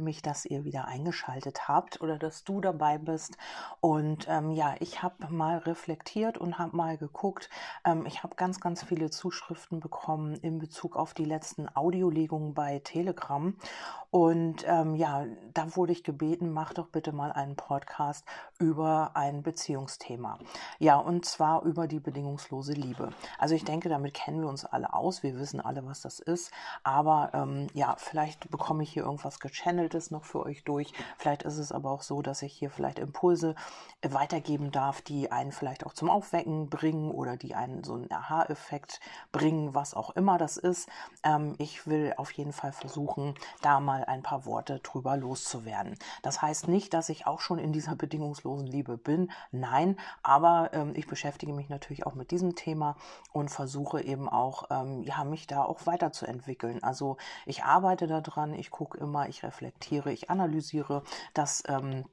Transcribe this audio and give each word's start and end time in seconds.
freue 0.00 0.06
mich, 0.06 0.22
dass 0.22 0.46
ihr 0.46 0.64
wieder 0.64 0.86
eingeschaltet 0.86 1.68
habt 1.68 2.00
oder 2.00 2.18
dass 2.18 2.42
du 2.44 2.62
dabei 2.62 2.96
bist. 2.96 3.36
Und 3.80 4.26
ähm, 4.30 4.50
ja, 4.50 4.74
ich 4.80 5.02
habe 5.02 5.28
mal 5.28 5.58
reflektiert 5.58 6.38
und 6.38 6.58
habe 6.58 6.74
mal 6.74 6.96
geguckt. 6.96 7.50
Ähm, 7.84 8.06
ich 8.06 8.22
habe 8.22 8.34
ganz, 8.34 8.60
ganz 8.60 8.82
viele 8.82 9.10
Zuschriften 9.10 9.78
bekommen 9.78 10.36
in 10.36 10.58
Bezug 10.58 10.96
auf 10.96 11.12
die 11.12 11.26
letzten 11.26 11.68
Audiolegungen 11.76 12.54
bei 12.54 12.78
Telegram. 12.78 13.54
Und 14.10 14.64
ähm, 14.66 14.96
ja, 14.96 15.24
da 15.54 15.76
wurde 15.76 15.92
ich 15.92 16.02
gebeten, 16.02 16.50
mach 16.50 16.72
doch 16.74 16.88
bitte 16.88 17.12
mal 17.12 17.30
einen 17.30 17.54
Podcast 17.54 18.24
über 18.58 19.12
ein 19.14 19.42
Beziehungsthema. 19.42 20.38
Ja, 20.80 20.96
und 20.96 21.24
zwar 21.26 21.62
über 21.62 21.86
die 21.86 22.00
bedingungslose 22.00 22.72
Liebe. 22.72 23.10
Also 23.38 23.54
ich 23.54 23.64
denke, 23.64 23.88
damit 23.88 24.14
kennen 24.14 24.40
wir 24.40 24.48
uns 24.48 24.64
alle 24.64 24.94
aus. 24.94 25.22
Wir 25.22 25.38
wissen 25.38 25.60
alle, 25.60 25.86
was 25.86 26.00
das 26.00 26.18
ist. 26.18 26.50
Aber 26.82 27.30
ähm, 27.34 27.68
ja, 27.72 27.94
vielleicht 27.98 28.50
bekomme 28.50 28.82
ich 28.82 28.92
hier 28.92 29.04
irgendwas 29.04 29.38
gechanneltes 29.90 30.10
noch 30.10 30.24
für 30.24 30.44
euch 30.44 30.64
durch. 30.64 30.92
Vielleicht 31.18 31.42
ist 31.42 31.58
es 31.58 31.72
aber 31.72 31.90
auch 31.90 32.02
so, 32.02 32.22
dass 32.22 32.42
ich 32.42 32.52
hier 32.52 32.70
vielleicht 32.70 32.98
Impulse 32.98 33.54
äh, 34.00 34.12
weitergeben 34.12 34.70
darf, 34.70 35.02
die 35.02 35.30
einen 35.30 35.52
vielleicht 35.52 35.84
auch 35.84 35.92
zum 35.92 36.10
Aufwecken 36.10 36.68
bringen 36.68 37.10
oder 37.10 37.36
die 37.36 37.54
einen 37.54 37.84
so 37.84 37.94
einen 37.94 38.10
Aha-Effekt 38.10 39.00
bringen, 39.32 39.74
was 39.74 39.94
auch 39.94 40.10
immer 40.10 40.38
das 40.38 40.56
ist. 40.56 40.88
Ähm, 41.24 41.54
ich 41.58 41.86
will 41.86 42.14
auf 42.16 42.30
jeden 42.32 42.52
Fall 42.52 42.72
versuchen, 42.72 43.34
da 43.62 43.80
mal 43.80 44.04
ein 44.04 44.22
paar 44.22 44.46
Worte 44.46 44.80
drüber 44.80 45.16
loszuwerden. 45.16 45.96
Das 46.22 46.40
heißt 46.40 46.68
nicht, 46.68 46.94
dass 46.94 47.08
ich 47.08 47.26
auch 47.26 47.40
schon 47.40 47.58
in 47.58 47.72
dieser 47.72 47.96
bedingungslosen 47.96 48.66
Liebe 48.66 48.96
bin. 48.96 49.30
Nein, 49.50 49.96
aber 50.22 50.70
ähm, 50.72 50.92
ich 50.94 51.06
beschäftige 51.06 51.52
mich 51.52 51.68
natürlich 51.68 52.06
auch 52.06 52.14
mit 52.14 52.30
diesem 52.30 52.54
Thema 52.54 52.96
und 53.32 53.50
versuche 53.50 54.02
eben 54.02 54.28
auch, 54.28 54.64
ähm, 54.70 55.02
ja, 55.02 55.24
mich 55.24 55.46
da 55.46 55.64
auch 55.64 55.86
weiterzuentwickeln. 55.86 56.82
Also 56.82 57.16
ich 57.46 57.64
arbeite 57.64 58.06
daran, 58.06 58.54
ich 58.54 58.70
gucke 58.70 58.98
immer, 58.98 59.28
ich 59.28 59.42
reflektiere, 59.42 59.79
ich 60.12 60.30
analysiere. 60.30 61.02
Das 61.34 61.62
ähm, 61.66 62.04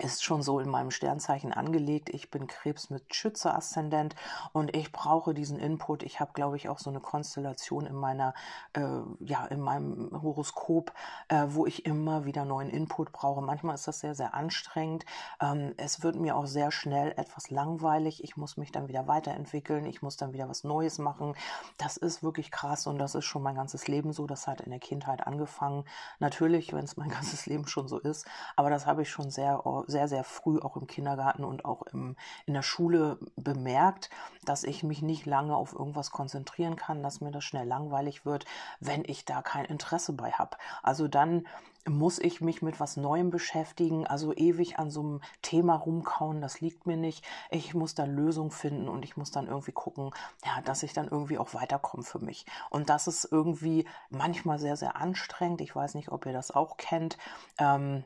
ist 0.00 0.24
schon 0.24 0.42
so 0.42 0.58
in 0.60 0.68
meinem 0.68 0.90
Sternzeichen 0.90 1.52
angelegt. 1.52 2.10
Ich 2.10 2.30
bin 2.30 2.46
Krebs 2.46 2.90
mit 2.90 3.14
Schütze-Aszendent 3.14 4.14
und 4.52 4.74
ich 4.74 4.92
brauche 4.92 5.34
diesen 5.34 5.58
Input. 5.58 6.02
Ich 6.02 6.20
habe, 6.20 6.32
glaube 6.32 6.56
ich, 6.56 6.68
auch 6.68 6.78
so 6.78 6.90
eine 6.90 7.00
Konstellation 7.00 7.86
in 7.86 7.94
meiner, 7.94 8.34
äh, 8.72 8.82
ja, 9.20 9.44
in 9.46 9.60
meinem 9.60 10.10
Horoskop, 10.22 10.92
äh, 11.28 11.44
wo 11.48 11.66
ich 11.66 11.86
immer 11.86 12.24
wieder 12.24 12.44
neuen 12.44 12.70
Input 12.70 13.12
brauche. 13.12 13.40
Manchmal 13.40 13.74
ist 13.74 13.86
das 13.86 14.00
sehr, 14.00 14.14
sehr 14.14 14.34
anstrengend. 14.34 15.04
Ähm, 15.40 15.74
es 15.76 16.02
wird 16.02 16.16
mir 16.16 16.36
auch 16.36 16.46
sehr 16.46 16.70
schnell 16.70 17.12
etwas 17.16 17.50
langweilig. 17.50 18.24
Ich 18.24 18.36
muss 18.36 18.56
mich 18.56 18.72
dann 18.72 18.88
wieder 18.88 19.06
weiterentwickeln. 19.06 19.86
Ich 19.86 20.02
muss 20.02 20.16
dann 20.16 20.32
wieder 20.32 20.48
was 20.48 20.64
Neues 20.64 20.98
machen. 20.98 21.34
Das 21.78 21.96
ist 21.96 22.22
wirklich 22.22 22.50
krass 22.50 22.86
und 22.86 22.98
das 22.98 23.14
ist 23.14 23.24
schon 23.24 23.42
mein 23.42 23.54
ganzes 23.54 23.88
Leben 23.88 24.12
so. 24.12 24.26
Das 24.26 24.46
hat 24.46 24.60
in 24.60 24.70
der 24.70 24.80
Kindheit 24.80 25.26
angefangen. 25.26 25.84
Natürlich, 26.18 26.72
wenn 26.72 26.84
es 26.84 26.96
mein 26.96 27.08
ganzes 27.10 27.46
Leben 27.46 27.66
schon 27.66 27.88
so 27.88 27.98
ist, 27.98 28.26
aber 28.56 28.70
das 28.70 28.86
habe 28.86 29.02
ich 29.02 29.10
schon 29.10 29.30
sehr 29.30 29.64
sehr, 29.86 30.08
sehr 30.08 30.24
früh 30.24 30.58
auch 30.60 30.76
im 30.76 30.86
Kindergarten 30.86 31.44
und 31.44 31.64
auch 31.64 31.82
im, 31.82 32.16
in 32.46 32.54
der 32.54 32.62
Schule 32.62 33.18
bemerkt, 33.36 34.10
dass 34.44 34.64
ich 34.64 34.82
mich 34.82 35.02
nicht 35.02 35.26
lange 35.26 35.56
auf 35.56 35.72
irgendwas 35.72 36.10
konzentrieren 36.10 36.76
kann, 36.76 37.02
dass 37.02 37.20
mir 37.20 37.30
das 37.30 37.44
schnell 37.44 37.66
langweilig 37.66 38.24
wird, 38.24 38.44
wenn 38.80 39.04
ich 39.06 39.24
da 39.24 39.42
kein 39.42 39.64
Interesse 39.64 40.12
bei 40.12 40.32
habe. 40.32 40.56
Also 40.82 41.08
dann 41.08 41.46
muss 41.86 42.18
ich 42.18 42.40
mich 42.40 42.62
mit 42.62 42.80
was 42.80 42.96
Neuem 42.96 43.30
beschäftigen, 43.30 44.06
also 44.06 44.34
ewig 44.34 44.78
an 44.78 44.90
so 44.90 45.00
einem 45.00 45.20
Thema 45.42 45.74
rumkauen, 45.76 46.40
das 46.40 46.60
liegt 46.60 46.86
mir 46.86 46.96
nicht. 46.96 47.24
Ich 47.50 47.74
muss 47.74 47.94
da 47.94 48.04
Lösungen 48.04 48.50
finden 48.50 48.88
und 48.88 49.04
ich 49.04 49.16
muss 49.16 49.30
dann 49.30 49.48
irgendwie 49.48 49.72
gucken, 49.72 50.10
ja, 50.44 50.62
dass 50.62 50.82
ich 50.82 50.92
dann 50.94 51.08
irgendwie 51.08 51.38
auch 51.38 51.52
weiterkomme 51.52 52.02
für 52.02 52.20
mich. 52.20 52.46
Und 52.70 52.88
das 52.88 53.06
ist 53.06 53.28
irgendwie 53.30 53.86
manchmal 54.08 54.58
sehr, 54.58 54.76
sehr 54.76 54.96
anstrengend. 54.96 55.60
Ich 55.60 55.76
weiß 55.76 55.94
nicht, 55.94 56.10
ob 56.10 56.24
ihr 56.26 56.32
das 56.32 56.50
auch 56.50 56.76
kennt. 56.76 57.18
Ähm, 57.58 58.04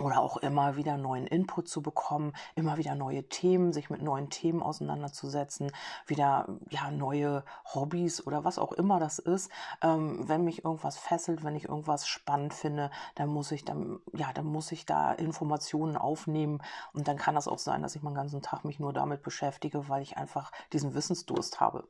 oder 0.00 0.20
auch 0.20 0.36
immer 0.38 0.76
wieder 0.76 0.96
neuen 0.96 1.26
Input 1.26 1.68
zu 1.68 1.82
bekommen, 1.82 2.32
immer 2.54 2.76
wieder 2.76 2.94
neue 2.94 3.28
Themen, 3.28 3.72
sich 3.72 3.90
mit 3.90 4.02
neuen 4.02 4.30
Themen 4.30 4.62
auseinanderzusetzen, 4.62 5.70
wieder 6.06 6.46
ja 6.70 6.90
neue 6.90 7.44
Hobbys 7.74 8.26
oder 8.26 8.44
was 8.44 8.58
auch 8.58 8.72
immer 8.72 8.98
das 8.98 9.18
ist. 9.18 9.50
Ähm, 9.82 10.28
wenn 10.28 10.44
mich 10.44 10.64
irgendwas 10.64 10.96
fesselt, 10.96 11.44
wenn 11.44 11.54
ich 11.54 11.68
irgendwas 11.68 12.06
spannend 12.06 12.54
finde, 12.54 12.90
dann 13.14 13.28
muss 13.28 13.52
ich 13.52 13.64
dann 13.64 14.00
ja, 14.12 14.32
dann 14.32 14.46
muss 14.46 14.72
ich 14.72 14.86
da 14.86 15.12
Informationen 15.12 15.96
aufnehmen 15.96 16.62
und 16.92 17.08
dann 17.08 17.16
kann 17.16 17.34
das 17.34 17.48
auch 17.48 17.58
sein, 17.58 17.82
dass 17.82 17.94
ich 17.94 18.02
meinen 18.02 18.14
ganzen 18.14 18.42
Tag 18.42 18.64
mich 18.64 18.80
nur 18.80 18.92
damit 18.92 19.22
beschäftige, 19.22 19.88
weil 19.88 20.02
ich 20.02 20.16
einfach 20.16 20.52
diesen 20.72 20.94
Wissensdurst 20.94 21.60
habe. 21.60 21.86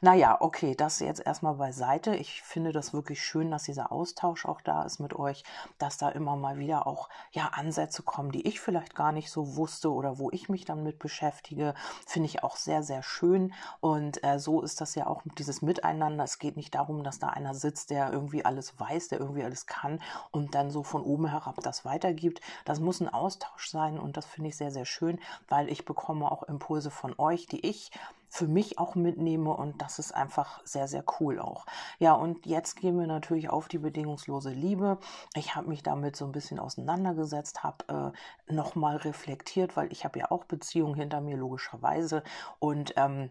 Naja, 0.00 0.36
okay, 0.40 0.74
das 0.74 1.00
jetzt 1.00 1.24
erstmal 1.24 1.54
beiseite. 1.54 2.16
Ich 2.16 2.42
finde 2.42 2.72
das 2.72 2.92
wirklich 2.92 3.22
schön, 3.22 3.50
dass 3.50 3.64
dieser 3.64 3.92
Austausch 3.92 4.46
auch 4.46 4.60
da 4.60 4.82
ist 4.82 4.98
mit 4.98 5.14
euch, 5.14 5.44
dass 5.78 5.98
da 5.98 6.08
immer 6.08 6.36
mal 6.36 6.58
wieder 6.58 6.86
auch 6.86 7.08
ja 7.30 7.51
Ansätze 7.52 8.02
kommen, 8.02 8.32
die 8.32 8.46
ich 8.46 8.60
vielleicht 8.60 8.94
gar 8.94 9.12
nicht 9.12 9.30
so 9.30 9.56
wusste 9.56 9.92
oder 9.92 10.18
wo 10.18 10.30
ich 10.30 10.48
mich 10.48 10.64
dann 10.64 10.82
mit 10.82 10.98
beschäftige, 10.98 11.74
finde 12.06 12.26
ich 12.28 12.42
auch 12.42 12.56
sehr, 12.56 12.82
sehr 12.82 13.02
schön. 13.02 13.52
Und 13.80 14.22
äh, 14.24 14.38
so 14.38 14.62
ist 14.62 14.80
das 14.80 14.94
ja 14.94 15.06
auch 15.06 15.22
dieses 15.38 15.62
Miteinander. 15.62 16.24
Es 16.24 16.38
geht 16.38 16.56
nicht 16.56 16.74
darum, 16.74 17.04
dass 17.04 17.18
da 17.18 17.28
einer 17.28 17.54
sitzt, 17.54 17.90
der 17.90 18.12
irgendwie 18.12 18.44
alles 18.44 18.78
weiß, 18.78 19.08
der 19.08 19.20
irgendwie 19.20 19.44
alles 19.44 19.66
kann 19.66 20.00
und 20.30 20.54
dann 20.54 20.70
so 20.70 20.82
von 20.82 21.02
oben 21.02 21.26
herab 21.26 21.56
das 21.62 21.84
weitergibt. 21.84 22.40
Das 22.64 22.80
muss 22.80 23.00
ein 23.00 23.08
Austausch 23.08 23.68
sein 23.70 23.98
und 23.98 24.16
das 24.16 24.26
finde 24.26 24.48
ich 24.50 24.56
sehr, 24.56 24.70
sehr 24.70 24.86
schön, 24.86 25.18
weil 25.48 25.68
ich 25.68 25.84
bekomme 25.84 26.30
auch 26.30 26.42
Impulse 26.44 26.90
von 26.90 27.14
euch, 27.18 27.46
die 27.46 27.66
ich 27.66 27.90
für 28.32 28.48
mich 28.48 28.78
auch 28.78 28.94
mitnehme 28.94 29.50
und 29.54 29.82
das 29.82 29.98
ist 29.98 30.12
einfach 30.12 30.62
sehr, 30.64 30.88
sehr 30.88 31.04
cool 31.20 31.38
auch. 31.38 31.66
Ja, 31.98 32.14
und 32.14 32.46
jetzt 32.46 32.76
gehen 32.76 32.98
wir 32.98 33.06
natürlich 33.06 33.50
auf 33.50 33.68
die 33.68 33.76
bedingungslose 33.76 34.48
Liebe. 34.48 34.96
Ich 35.34 35.54
habe 35.54 35.68
mich 35.68 35.82
damit 35.82 36.16
so 36.16 36.24
ein 36.24 36.32
bisschen 36.32 36.58
auseinandergesetzt, 36.58 37.62
habe 37.62 38.14
äh, 38.48 38.52
nochmal 38.54 38.96
reflektiert, 38.96 39.76
weil 39.76 39.92
ich 39.92 40.06
habe 40.06 40.18
ja 40.18 40.30
auch 40.30 40.44
Beziehungen 40.44 40.94
hinter 40.94 41.20
mir, 41.20 41.36
logischerweise. 41.36 42.22
Und 42.58 42.94
ähm, 42.96 43.28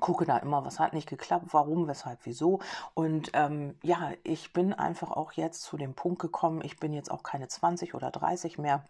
gucke 0.00 0.24
da 0.24 0.38
immer, 0.38 0.64
was 0.64 0.80
hat 0.80 0.94
nicht 0.94 1.10
geklappt, 1.10 1.48
warum, 1.50 1.86
weshalb, 1.86 2.20
wieso. 2.24 2.60
Und 2.94 3.32
ähm, 3.34 3.76
ja, 3.82 4.12
ich 4.22 4.54
bin 4.54 4.72
einfach 4.72 5.10
auch 5.10 5.32
jetzt 5.32 5.60
zu 5.60 5.76
dem 5.76 5.92
Punkt 5.92 6.22
gekommen, 6.22 6.62
ich 6.64 6.78
bin 6.78 6.94
jetzt 6.94 7.10
auch 7.10 7.22
keine 7.22 7.48
20 7.48 7.92
oder 7.92 8.10
30 8.10 8.56
mehr 8.56 8.82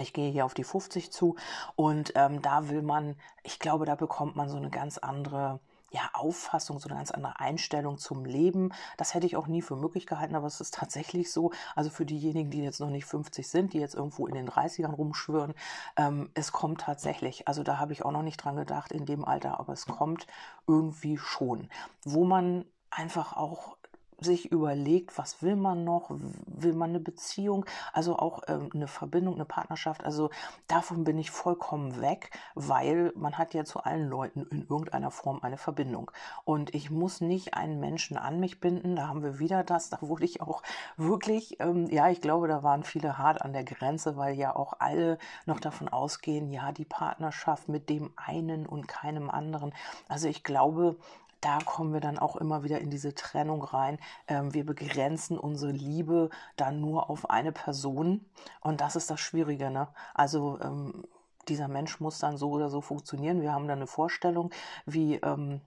ich 0.00 0.12
gehe 0.12 0.30
hier 0.30 0.44
auf 0.44 0.54
die 0.54 0.64
50 0.64 1.12
zu 1.12 1.36
und 1.76 2.12
ähm, 2.16 2.42
da 2.42 2.68
will 2.68 2.82
man, 2.82 3.16
ich 3.42 3.58
glaube, 3.58 3.86
da 3.86 3.94
bekommt 3.94 4.36
man 4.36 4.48
so 4.48 4.56
eine 4.56 4.70
ganz 4.70 4.98
andere 4.98 5.60
ja, 5.90 6.02
Auffassung, 6.12 6.78
so 6.78 6.88
eine 6.88 6.98
ganz 6.98 7.10
andere 7.10 7.40
Einstellung 7.40 7.98
zum 7.98 8.24
Leben. 8.24 8.72
Das 8.98 9.14
hätte 9.14 9.26
ich 9.26 9.36
auch 9.36 9.46
nie 9.46 9.62
für 9.62 9.76
möglich 9.76 10.06
gehalten, 10.06 10.34
aber 10.34 10.46
es 10.46 10.60
ist 10.60 10.74
tatsächlich 10.74 11.32
so. 11.32 11.52
Also 11.74 11.90
für 11.90 12.04
diejenigen, 12.04 12.50
die 12.50 12.62
jetzt 12.62 12.80
noch 12.80 12.90
nicht 12.90 13.06
50 13.06 13.48
sind, 13.48 13.72
die 13.72 13.78
jetzt 13.78 13.94
irgendwo 13.94 14.26
in 14.26 14.34
den 14.34 14.48
30ern 14.48 14.94
rumschwirren, 14.94 15.54
ähm, 15.96 16.30
es 16.34 16.52
kommt 16.52 16.82
tatsächlich. 16.82 17.48
Also 17.48 17.62
da 17.62 17.78
habe 17.78 17.92
ich 17.92 18.04
auch 18.04 18.12
noch 18.12 18.22
nicht 18.22 18.36
dran 18.38 18.56
gedacht 18.56 18.92
in 18.92 19.06
dem 19.06 19.24
Alter, 19.24 19.58
aber 19.60 19.72
es 19.72 19.86
kommt 19.86 20.26
irgendwie 20.66 21.16
schon. 21.16 21.70
Wo 22.04 22.24
man 22.24 22.66
einfach 22.90 23.36
auch 23.36 23.77
sich 24.20 24.50
überlegt, 24.50 25.16
was 25.16 25.42
will 25.42 25.56
man 25.56 25.84
noch, 25.84 26.10
will 26.46 26.74
man 26.74 26.90
eine 26.90 27.00
Beziehung, 27.00 27.64
also 27.92 28.18
auch 28.18 28.42
ähm, 28.48 28.70
eine 28.74 28.88
Verbindung, 28.88 29.34
eine 29.34 29.44
Partnerschaft. 29.44 30.04
Also 30.04 30.30
davon 30.66 31.04
bin 31.04 31.18
ich 31.18 31.30
vollkommen 31.30 32.00
weg, 32.00 32.30
weil 32.54 33.12
man 33.14 33.38
hat 33.38 33.54
ja 33.54 33.64
zu 33.64 33.80
allen 33.80 34.08
Leuten 34.08 34.46
in 34.50 34.62
irgendeiner 34.62 35.10
Form 35.10 35.40
eine 35.42 35.56
Verbindung. 35.56 36.10
Und 36.44 36.74
ich 36.74 36.90
muss 36.90 37.20
nicht 37.20 37.54
einen 37.54 37.78
Menschen 37.80 38.16
an 38.16 38.40
mich 38.40 38.60
binden, 38.60 38.96
da 38.96 39.08
haben 39.08 39.22
wir 39.22 39.38
wieder 39.38 39.62
das, 39.62 39.90
da 39.90 39.98
wurde 40.02 40.24
ich 40.24 40.40
auch 40.40 40.62
wirklich, 40.96 41.60
ähm, 41.60 41.86
ja, 41.88 42.08
ich 42.08 42.20
glaube, 42.20 42.48
da 42.48 42.62
waren 42.62 42.82
viele 42.82 43.18
hart 43.18 43.42
an 43.42 43.52
der 43.52 43.64
Grenze, 43.64 44.16
weil 44.16 44.34
ja 44.34 44.54
auch 44.54 44.74
alle 44.80 45.18
noch 45.46 45.60
davon 45.60 45.88
ausgehen, 45.88 46.50
ja, 46.50 46.72
die 46.72 46.84
Partnerschaft 46.84 47.68
mit 47.68 47.88
dem 47.88 48.10
einen 48.16 48.66
und 48.66 48.88
keinem 48.88 49.30
anderen. 49.30 49.72
Also 50.08 50.28
ich 50.28 50.42
glaube, 50.42 50.96
da 51.40 51.58
kommen 51.64 51.92
wir 51.92 52.00
dann 52.00 52.18
auch 52.18 52.36
immer 52.36 52.62
wieder 52.64 52.80
in 52.80 52.90
diese 52.90 53.14
Trennung 53.14 53.62
rein. 53.62 53.98
Ähm, 54.26 54.54
wir 54.54 54.64
begrenzen 54.64 55.38
unsere 55.38 55.72
Liebe 55.72 56.30
dann 56.56 56.80
nur 56.80 57.10
auf 57.10 57.30
eine 57.30 57.52
Person 57.52 58.24
und 58.60 58.80
das 58.80 58.96
ist 58.96 59.10
das 59.10 59.20
Schwierige. 59.20 59.70
Ne? 59.70 59.88
Also 60.14 60.58
ähm, 60.60 61.04
dieser 61.48 61.68
Mensch 61.68 62.00
muss 62.00 62.18
dann 62.18 62.36
so 62.36 62.50
oder 62.50 62.68
so 62.68 62.80
funktionieren. 62.80 63.40
Wir 63.40 63.52
haben 63.52 63.68
dann 63.68 63.78
eine 63.78 63.86
Vorstellung, 63.86 64.50
wie 64.86 65.14
ähm, 65.16 65.60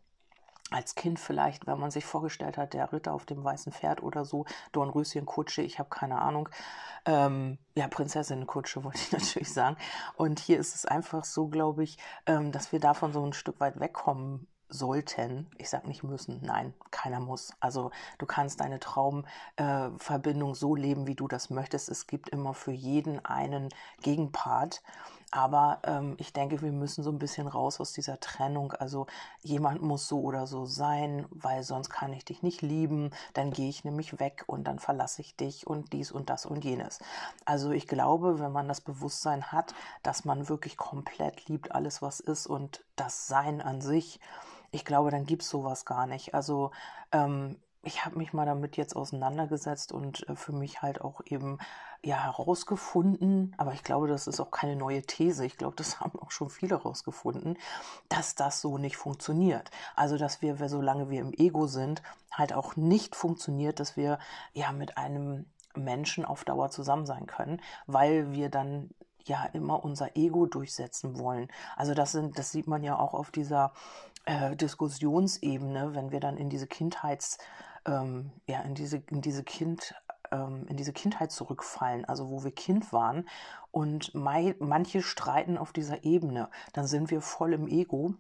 als 0.72 0.96
Kind 0.96 1.20
vielleicht, 1.20 1.68
wenn 1.68 1.80
man 1.80 1.92
sich 1.92 2.06
vorgestellt 2.06 2.58
hat, 2.58 2.74
der 2.74 2.92
Ritter 2.94 3.14
auf 3.14 3.26
dem 3.26 3.44
weißen 3.44 3.74
Pferd 3.74 4.02
oder 4.02 4.24
so, 4.24 4.46
Dornröschen 4.72 5.26
Kutsche, 5.26 5.62
ich 5.62 5.80
habe 5.80 5.90
keine 5.90 6.20
Ahnung. 6.20 6.50
Ähm, 7.06 7.58
ja, 7.76 7.88
Prinzessin 7.88 8.48
Kutsche 8.48 8.84
wollte 8.84 9.00
ich 9.00 9.12
natürlich 9.12 9.54
sagen. 9.54 9.76
Und 10.16 10.40
hier 10.40 10.60
ist 10.60 10.74
es 10.76 10.86
einfach 10.86 11.26
so, 11.26 11.48
glaube 11.48 11.84
ich, 11.84 11.98
ähm, 12.26 12.52
dass 12.52 12.72
wir 12.72 12.80
davon 12.80 13.12
so 13.12 13.26
ein 13.26 13.34
Stück 13.34 13.60
weit 13.60 13.80
wegkommen 13.80 14.48
sollten, 14.72 15.50
ich 15.58 15.70
sage 15.70 15.88
nicht 15.88 16.04
müssen, 16.04 16.40
nein, 16.42 16.74
keiner 16.90 17.20
muss. 17.20 17.54
Also 17.60 17.92
du 18.18 18.26
kannst 18.26 18.62
deine 18.62 18.80
Traumverbindung 18.80 20.52
äh, 20.52 20.56
so 20.56 20.76
leben, 20.76 21.08
wie 21.08 21.16
du 21.16 21.28
das 21.28 21.50
möchtest. 21.50 21.90
Es 21.90 22.08
gibt 22.08 22.30
immer 22.30 22.54
für 22.54 22.72
jeden 22.72 23.24
einen 23.26 23.70
Gegenpart. 24.02 24.82
Aber 25.34 25.80
ähm, 25.84 26.16
ich 26.20 26.34
denke, 26.34 26.62
wir 26.62 26.74
müssen 26.74 27.04
so 27.04 27.10
ein 27.10 27.20
bisschen 27.20 27.48
raus 27.48 27.80
aus 27.80 27.94
dieser 27.94 28.20
Trennung. 28.20 28.74
Also 28.74 29.08
jemand 29.42 29.82
muss 29.82 30.08
so 30.10 30.20
oder 30.20 30.46
so 30.46 30.66
sein, 30.66 31.26
weil 31.30 31.64
sonst 31.64 31.90
kann 31.90 32.12
ich 32.12 32.26
dich 32.26 32.44
nicht 32.44 32.62
lieben. 32.62 33.12
Dann 33.34 33.52
gehe 33.52 33.70
ich 33.70 33.86
nämlich 33.86 34.20
weg 34.20 34.44
und 34.48 34.66
dann 34.66 34.80
verlasse 34.80 35.22
ich 35.22 35.38
dich 35.38 35.66
und 35.66 35.94
dies 35.94 36.12
und 36.12 36.30
das 36.30 36.46
und 36.46 36.66
jenes. 36.66 37.00
Also 37.46 37.72
ich 37.72 37.88
glaube, 37.88 38.40
wenn 38.40 38.52
man 38.52 38.68
das 38.68 38.82
Bewusstsein 38.82 39.54
hat, 39.54 39.74
dass 40.04 40.26
man 40.26 40.50
wirklich 40.50 40.76
komplett 40.76 41.48
liebt 41.48 41.74
alles, 41.74 42.02
was 42.02 42.20
ist 42.20 42.46
und 42.46 42.84
das 42.98 43.28
Sein 43.28 43.62
an 43.62 43.80
sich, 43.80 44.20
ich 44.72 44.86
glaube, 44.86 45.12
dann 45.12 45.26
gibt 45.26 45.44
es 45.44 45.50
sowas 45.50 45.86
gar 45.86 46.08
nicht. 46.08 46.34
Also 46.34 46.72
ähm, 47.12 47.58
ich 47.84 48.06
habe 48.06 48.18
mich 48.18 48.32
mal 48.34 48.46
damit 48.46 48.78
jetzt 48.78 48.96
auseinandergesetzt 48.96 49.92
und 49.92 50.28
äh, 50.30 50.36
für 50.36 50.54
mich 50.54 50.82
halt 50.82 51.02
auch 51.02 51.22
eben 51.26 51.58
ja 52.04 52.24
herausgefunden, 52.24 53.54
aber 53.58 53.74
ich 53.74 53.84
glaube, 53.84 54.08
das 54.08 54.28
ist 54.28 54.40
auch 54.40 54.52
keine 54.52 54.76
neue 54.76 55.02
These. 55.04 55.46
Ich 55.46 55.58
glaube, 55.58 55.76
das 55.76 56.00
haben 56.00 56.20
auch 56.20 56.32
schon 56.32 56.50
viele 56.50 56.78
herausgefunden, 56.78 57.58
dass 58.10 58.36
das 58.36 58.62
so 58.62 58.78
nicht 58.78 58.98
funktioniert. 58.98 59.72
Also, 59.96 60.18
dass 60.18 60.42
wir, 60.42 60.58
solange 60.70 61.10
wir 61.10 61.22
im 61.22 61.34
Ego 61.34 61.68
sind, 61.68 62.02
halt 62.32 62.54
auch 62.54 62.76
nicht 62.76 63.16
funktioniert, 63.16 63.80
dass 63.80 63.98
wir 63.98 64.20
ja 64.54 64.72
mit 64.72 64.98
einem 64.98 65.46
Menschen 65.76 66.26
auf 66.26 66.44
Dauer 66.44 66.70
zusammen 66.70 67.06
sein 67.06 67.28
können, 67.28 67.62
weil 67.88 68.32
wir 68.32 68.50
dann 68.50 68.90
ja 69.26 69.46
immer 69.54 69.84
unser 69.84 70.16
Ego 70.18 70.46
durchsetzen 70.46 71.20
wollen. 71.20 71.50
Also 71.76 71.94
das 71.94 72.12
sind, 72.12 72.38
das 72.38 72.52
sieht 72.52 72.68
man 72.68 72.84
ja 72.84 72.98
auch 72.98 73.14
auf 73.14 73.32
dieser 73.32 73.72
äh, 74.26 74.56
Diskussionsebene, 74.56 75.96
wenn 75.96 76.12
wir 76.12 76.20
dann 76.20 76.38
in 76.38 76.50
diese 76.50 76.68
Kindheits 76.68 77.38
ähm, 77.86 78.32
ja, 78.48 78.62
in 78.62 78.76
diese, 78.76 78.98
in 79.10 79.22
diese 79.22 79.44
Kind, 79.44 79.96
ähm, 80.32 80.66
in 80.68 80.78
diese 80.78 80.94
Kindheit 80.94 81.32
zurückfallen, 81.32 82.06
also 82.06 82.30
wo 82.30 82.44
wir 82.44 82.52
Kind 82.52 82.94
waren. 82.94 83.28
Und 83.72 84.14
manche 84.14 85.02
streiten 85.02 85.58
auf 85.58 85.72
dieser 85.72 86.04
Ebene. 86.04 86.50
Dann 86.74 86.88
sind 86.88 87.10
wir 87.10 87.22
voll 87.22 87.54
im 87.54 87.68
Ego 87.68 88.16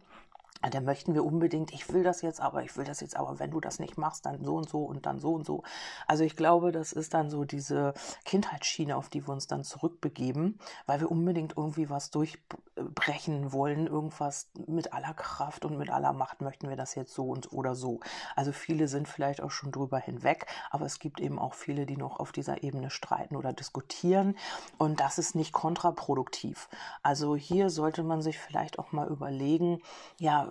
da 0.69 0.79
möchten 0.79 1.13
wir 1.15 1.25
unbedingt, 1.25 1.73
ich 1.73 1.91
will 1.91 2.03
das 2.03 2.21
jetzt 2.21 2.39
aber, 2.39 2.63
ich 2.63 2.77
will 2.77 2.85
das 2.85 2.99
jetzt 2.99 3.15
aber, 3.15 3.39
wenn 3.39 3.51
du 3.51 3.59
das 3.59 3.79
nicht 3.79 3.97
machst, 3.97 4.25
dann 4.25 4.43
so 4.43 4.55
und 4.55 4.69
so 4.69 4.83
und 4.83 5.05
dann 5.05 5.19
so 5.19 5.33
und 5.33 5.45
so. 5.45 5.63
Also 6.07 6.23
ich 6.23 6.35
glaube, 6.35 6.71
das 6.71 6.93
ist 6.93 7.13
dann 7.13 7.29
so 7.29 7.45
diese 7.45 7.93
Kindheitsschiene, 8.25 8.95
auf 8.95 9.09
die 9.09 9.25
wir 9.27 9.33
uns 9.33 9.47
dann 9.47 9.63
zurückbegeben, 9.63 10.59
weil 10.85 10.99
wir 10.99 11.09
unbedingt 11.09 11.57
irgendwie 11.57 11.89
was 11.89 12.11
durchbrechen 12.11 13.51
wollen, 13.51 13.87
irgendwas 13.87 14.49
mit 14.67 14.93
aller 14.93 15.13
Kraft 15.13 15.65
und 15.65 15.77
mit 15.77 15.89
aller 15.89 16.13
Macht 16.13 16.41
möchten 16.41 16.69
wir 16.69 16.75
das 16.75 16.93
jetzt 16.95 17.13
so 17.13 17.25
und 17.25 17.51
oder 17.51 17.73
so. 17.73 17.99
Also 18.35 18.51
viele 18.51 18.87
sind 18.87 19.07
vielleicht 19.07 19.41
auch 19.41 19.51
schon 19.51 19.71
drüber 19.71 19.97
hinweg, 19.97 20.45
aber 20.69 20.85
es 20.85 20.99
gibt 20.99 21.19
eben 21.19 21.39
auch 21.39 21.55
viele, 21.55 21.85
die 21.85 21.97
noch 21.97 22.19
auf 22.19 22.31
dieser 22.31 22.63
Ebene 22.63 22.91
streiten 22.91 23.35
oder 23.35 23.51
diskutieren 23.53 24.35
und 24.77 24.99
das 24.99 25.17
ist 25.17 25.33
nicht 25.35 25.53
kontraproduktiv. 25.53 26.69
Also 27.01 27.35
hier 27.35 27.69
sollte 27.69 28.03
man 28.03 28.21
sich 28.21 28.37
vielleicht 28.37 28.77
auch 28.77 28.91
mal 28.91 29.07
überlegen, 29.07 29.81
ja, 30.19 30.50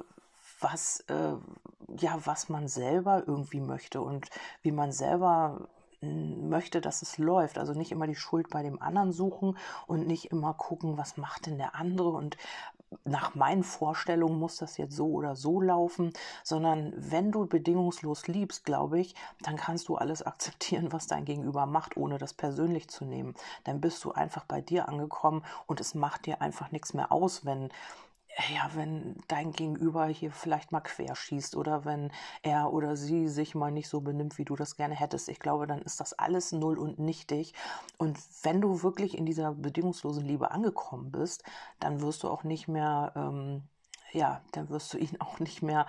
was, 0.61 1.01
äh, 1.09 1.35
ja, 1.99 2.19
was 2.25 2.49
man 2.49 2.69
selber 2.69 3.25
irgendwie 3.27 3.61
möchte 3.61 4.01
und 4.01 4.29
wie 4.63 4.73
man 4.73 4.93
selber 4.93 5.69
hm, 6.01 6.49
möchte, 6.49 6.81
dass 6.81 7.03
es 7.03 7.19
läuft. 7.19 7.59
Also 7.59 7.75
nicht 7.75 7.93
immer 7.93 8.07
die 8.07 8.15
Schuld 8.15 8.51
bei 8.51 8.63
dem 8.63 8.81
anderen 8.81 9.13
suchen 9.13 9.57
und 9.87 10.07
nicht 10.07 10.27
immer 10.31 10.55
gucken, 10.55 10.97
was 10.97 11.17
macht 11.17 11.47
denn 11.47 11.59
der 11.59 11.75
andere 11.75 12.11
und 12.11 12.37
nach 13.05 13.35
meinen 13.35 13.63
Vorstellungen 13.63 14.39
muss 14.39 14.57
das 14.57 14.77
jetzt 14.77 14.97
so 14.97 15.07
oder 15.07 15.37
so 15.37 15.61
laufen, 15.61 16.13
sondern 16.43 16.93
wenn 16.97 17.31
du 17.31 17.47
bedingungslos 17.47 18.27
liebst, 18.27 18.65
glaube 18.65 18.99
ich, 18.99 19.15
dann 19.43 19.57
kannst 19.57 19.89
du 19.89 19.97
alles 19.97 20.23
akzeptieren, 20.27 20.93
was 20.93 21.07
dein 21.07 21.25
Gegenüber 21.25 21.67
macht, 21.67 21.97
ohne 21.97 22.19
das 22.19 22.35
persönlich 22.35 22.89
zu 22.89 23.05
nehmen. 23.05 23.35
Dann 23.65 23.81
bist 23.81 24.03
du 24.05 24.13
einfach 24.13 24.45
bei 24.45 24.61
dir 24.61 24.89
angekommen 24.89 25.45
und 25.67 25.81
es 25.81 25.95
macht 25.95 26.27
dir 26.27 26.43
einfach 26.43 26.73
nichts 26.73 26.95
mehr 26.95 27.13
aus, 27.13 27.45
wenn 27.45 27.71
ja, 28.55 28.71
wenn 28.75 29.17
dein 29.29 29.53
Gegenüber 29.53 30.07
hier 30.07 30.33
vielleicht 30.33 30.73
mal 30.73 30.81
querschießt 30.81 31.57
oder 31.57 31.85
wenn 31.85 32.11
er 32.43 32.73
oder 32.73 32.97
sie 32.97 33.29
sich 33.29 33.55
mal 33.55 33.71
nicht 33.71 33.89
so 33.89 34.01
benimmt, 34.01 34.39
wie 34.39 34.45
du 34.45 34.57
das 34.57 34.77
gerne 34.77 34.95
hättest. 34.95 35.29
Ich 35.29 35.41
glaube, 35.41 35.67
dann 35.67 35.83
ist 35.83 36.01
das 36.01 36.13
alles 36.13 36.53
null 36.53 36.79
und 36.79 36.99
nichtig. 36.99 37.55
Und 37.99 38.19
wenn 38.43 38.61
du 38.61 38.83
wirklich 38.83 39.17
in 39.17 39.27
dieser 39.27 39.53
bedingungslosen 39.53 40.25
Liebe 40.25 40.51
angekommen 40.51 41.11
bist, 41.13 41.45
dann 41.79 42.01
wirst 42.01 42.23
du 42.23 42.29
auch 42.29 42.45
nicht 42.45 42.69
mehr, 42.69 43.13
ähm, 43.17 43.63
ja, 44.13 44.43
dann 44.53 44.69
wirst 44.71 44.93
du 44.95 44.99
ihn 44.99 45.21
auch 45.21 45.39
nicht 45.41 45.63
mehr 45.63 45.87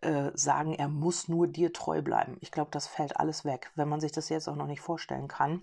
äh, 0.00 0.30
sagen, 0.34 0.74
er 0.74 0.88
muss 0.88 1.28
nur 1.28 1.46
dir 1.46 1.72
treu 1.72 2.02
bleiben. 2.02 2.36
Ich 2.40 2.50
glaube, 2.50 2.70
das 2.70 2.86
fällt 2.86 3.18
alles 3.18 3.44
weg, 3.44 3.70
wenn 3.74 3.88
man 3.88 4.00
sich 4.00 4.12
das 4.12 4.28
jetzt 4.28 4.48
auch 4.48 4.56
noch 4.56 4.66
nicht 4.66 4.80
vorstellen 4.80 5.28
kann. 5.28 5.62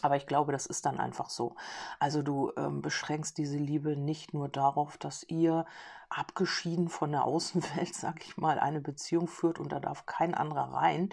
Aber 0.00 0.16
ich 0.16 0.26
glaube, 0.26 0.52
das 0.52 0.66
ist 0.66 0.86
dann 0.86 0.98
einfach 0.98 1.28
so. 1.30 1.54
Also 1.98 2.22
du 2.22 2.52
ähm, 2.56 2.82
beschränkst 2.82 3.36
diese 3.38 3.58
Liebe 3.58 3.96
nicht 3.96 4.34
nur 4.34 4.48
darauf, 4.48 4.96
dass 4.98 5.22
ihr 5.24 5.64
abgeschieden 6.08 6.88
von 6.88 7.12
der 7.12 7.24
Außenwelt, 7.26 7.94
sag 7.94 8.24
ich 8.24 8.36
mal, 8.36 8.58
eine 8.58 8.80
Beziehung 8.80 9.28
führt 9.28 9.58
und 9.58 9.70
da 9.70 9.80
darf 9.80 10.06
kein 10.06 10.34
anderer 10.34 10.72
rein 10.72 11.10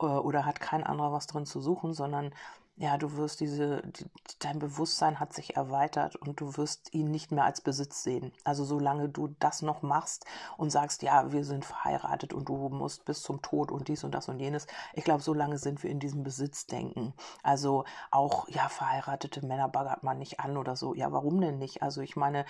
äh, 0.00 0.06
oder 0.06 0.44
hat 0.44 0.60
kein 0.60 0.84
anderer 0.84 1.12
was 1.12 1.26
drin 1.26 1.46
zu 1.46 1.60
suchen, 1.60 1.94
sondern 1.94 2.34
ja, 2.78 2.98
du 2.98 3.16
wirst 3.16 3.40
diese, 3.40 3.80
die, 3.86 4.04
dein 4.38 4.58
Bewusstsein 4.58 5.18
hat 5.18 5.32
sich 5.32 5.56
erweitert 5.56 6.16
und 6.16 6.40
du 6.40 6.58
wirst 6.58 6.92
ihn 6.92 7.10
nicht 7.10 7.32
mehr 7.32 7.44
als 7.44 7.62
Besitz 7.62 8.02
sehen. 8.02 8.32
Also 8.44 8.64
solange 8.64 9.08
du 9.08 9.34
das 9.40 9.62
noch 9.62 9.80
machst 9.80 10.26
und 10.58 10.68
sagst, 10.70 11.02
ja, 11.02 11.32
wir 11.32 11.44
sind 11.44 11.64
verheiratet 11.64 12.34
und 12.34 12.50
du 12.50 12.68
musst 12.68 13.06
bis 13.06 13.22
zum 13.22 13.40
Tod 13.40 13.70
und 13.70 13.88
dies 13.88 14.04
und 14.04 14.14
das 14.14 14.28
und 14.28 14.40
jenes, 14.40 14.66
ich 14.92 15.04
glaube, 15.04 15.22
solange 15.22 15.56
sind 15.56 15.82
wir 15.82 15.90
in 15.90 16.00
diesem 16.00 16.22
Besitzdenken. 16.22 17.14
Also 17.42 17.84
auch, 18.10 18.46
ja, 18.48 18.68
verheiratete 18.68 19.44
Männer 19.46 19.68
baggert 19.68 20.02
man 20.02 20.18
nicht 20.18 20.40
an 20.40 20.58
oder 20.58 20.76
so. 20.76 20.94
Ja, 20.94 21.10
warum 21.12 21.40
denn 21.40 21.58
nicht? 21.58 21.82
Also 21.82 22.02
ich 22.02 22.14
meine, 22.14 22.44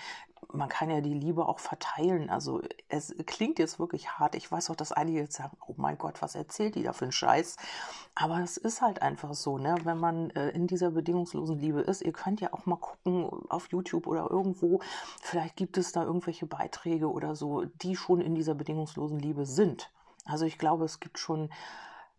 man 0.51 0.69
kann 0.69 0.89
ja 0.89 1.01
die 1.01 1.13
Liebe 1.13 1.47
auch 1.47 1.59
verteilen. 1.59 2.29
Also 2.29 2.61
es 2.89 3.13
klingt 3.25 3.59
jetzt 3.59 3.79
wirklich 3.79 4.11
hart. 4.11 4.35
Ich 4.35 4.51
weiß 4.51 4.69
auch, 4.69 4.75
dass 4.75 4.91
einige 4.91 5.19
jetzt 5.19 5.35
sagen, 5.35 5.57
oh 5.67 5.73
mein 5.77 5.97
Gott, 5.97 6.21
was 6.21 6.35
erzählt 6.35 6.75
die 6.75 6.83
da 6.83 6.93
für 6.93 7.05
einen 7.05 7.11
Scheiß? 7.11 7.57
Aber 8.15 8.39
es 8.39 8.57
ist 8.57 8.81
halt 8.81 9.01
einfach 9.01 9.33
so, 9.33 9.57
ne? 9.57 9.75
Wenn 9.83 9.99
man 9.99 10.29
äh, 10.31 10.49
in 10.49 10.67
dieser 10.67 10.91
bedingungslosen 10.91 11.59
Liebe 11.59 11.81
ist, 11.81 12.01
ihr 12.01 12.13
könnt 12.13 12.41
ja 12.41 12.53
auch 12.53 12.65
mal 12.65 12.77
gucken 12.77 13.29
auf 13.49 13.69
YouTube 13.71 14.07
oder 14.07 14.29
irgendwo, 14.29 14.79
vielleicht 15.21 15.55
gibt 15.55 15.77
es 15.77 15.91
da 15.91 16.03
irgendwelche 16.03 16.45
Beiträge 16.45 17.11
oder 17.11 17.35
so, 17.35 17.65
die 17.65 17.95
schon 17.95 18.21
in 18.21 18.35
dieser 18.35 18.55
bedingungslosen 18.55 19.19
Liebe 19.19 19.45
sind. 19.45 19.91
Also 20.25 20.45
ich 20.45 20.57
glaube, 20.57 20.85
es 20.85 20.99
gibt 20.99 21.19
schon 21.19 21.49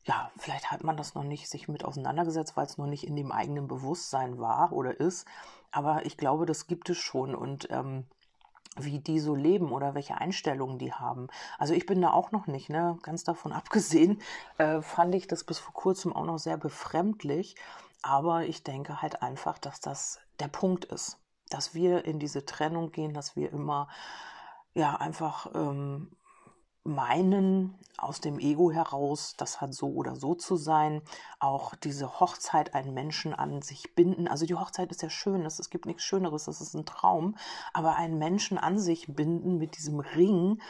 ja, 0.08 0.30
vielleicht 0.38 0.70
hat 0.70 0.84
man 0.84 0.96
das 0.96 1.14
noch 1.14 1.22
nicht 1.22 1.50
sich 1.50 1.68
mit 1.68 1.84
auseinandergesetzt, 1.84 2.56
weil 2.56 2.64
es 2.64 2.78
noch 2.78 2.86
nicht 2.86 3.06
in 3.06 3.14
dem 3.14 3.30
eigenen 3.30 3.68
Bewusstsein 3.68 4.38
war 4.38 4.72
oder 4.72 4.98
ist. 4.98 5.26
Aber 5.70 6.06
ich 6.06 6.16
glaube, 6.16 6.46
das 6.46 6.66
gibt 6.66 6.88
es 6.88 6.96
schon 6.96 7.34
und 7.34 7.68
ähm, 7.70 8.06
wie 8.84 8.98
die 8.98 9.20
so 9.20 9.34
leben 9.34 9.72
oder 9.72 9.94
welche 9.94 10.18
Einstellungen 10.18 10.78
die 10.78 10.92
haben. 10.92 11.28
Also 11.58 11.74
ich 11.74 11.86
bin 11.86 12.00
da 12.00 12.10
auch 12.12 12.32
noch 12.32 12.46
nicht, 12.46 12.70
ne? 12.70 12.98
Ganz 13.02 13.24
davon 13.24 13.52
abgesehen, 13.58 14.20
äh, 14.58 14.80
fand 14.82 15.14
ich 15.14 15.26
das 15.26 15.44
bis 15.44 15.58
vor 15.58 15.74
kurzem 15.74 16.12
auch 16.12 16.24
noch 16.24 16.38
sehr 16.38 16.56
befremdlich. 16.56 17.56
Aber 18.02 18.44
ich 18.44 18.62
denke 18.62 19.02
halt 19.02 19.22
einfach, 19.22 19.58
dass 19.58 19.80
das 19.80 20.20
der 20.38 20.48
Punkt 20.48 20.84
ist, 20.84 21.18
dass 21.50 21.74
wir 21.74 22.04
in 22.04 22.18
diese 22.18 22.44
Trennung 22.44 22.92
gehen, 22.92 23.12
dass 23.12 23.34
wir 23.34 23.52
immer 23.52 23.88
ja 24.74 24.94
einfach 24.96 25.52
ähm, 25.54 26.16
meinen, 26.84 27.78
aus 27.96 28.20
dem 28.20 28.38
Ego 28.38 28.70
heraus, 28.70 29.34
das 29.36 29.60
hat 29.60 29.74
so 29.74 29.88
oder 29.88 30.14
so 30.14 30.34
zu 30.34 30.56
sein, 30.56 31.02
auch 31.40 31.74
diese 31.74 32.20
Hochzeit 32.20 32.74
einen 32.74 32.94
Menschen 32.94 33.34
an 33.34 33.60
sich 33.60 33.94
binden. 33.94 34.28
Also 34.28 34.46
die 34.46 34.54
Hochzeit 34.54 34.90
ist 34.92 35.02
ja 35.02 35.10
schön, 35.10 35.44
es 35.44 35.70
gibt 35.70 35.86
nichts 35.86 36.04
Schöneres, 36.04 36.44
das 36.44 36.60
ist 36.60 36.74
ein 36.74 36.86
Traum, 36.86 37.36
aber 37.72 37.96
einen 37.96 38.18
Menschen 38.18 38.56
an 38.56 38.78
sich 38.78 39.06
binden 39.08 39.58
mit 39.58 39.76
diesem 39.76 40.00
Ring, 40.00 40.60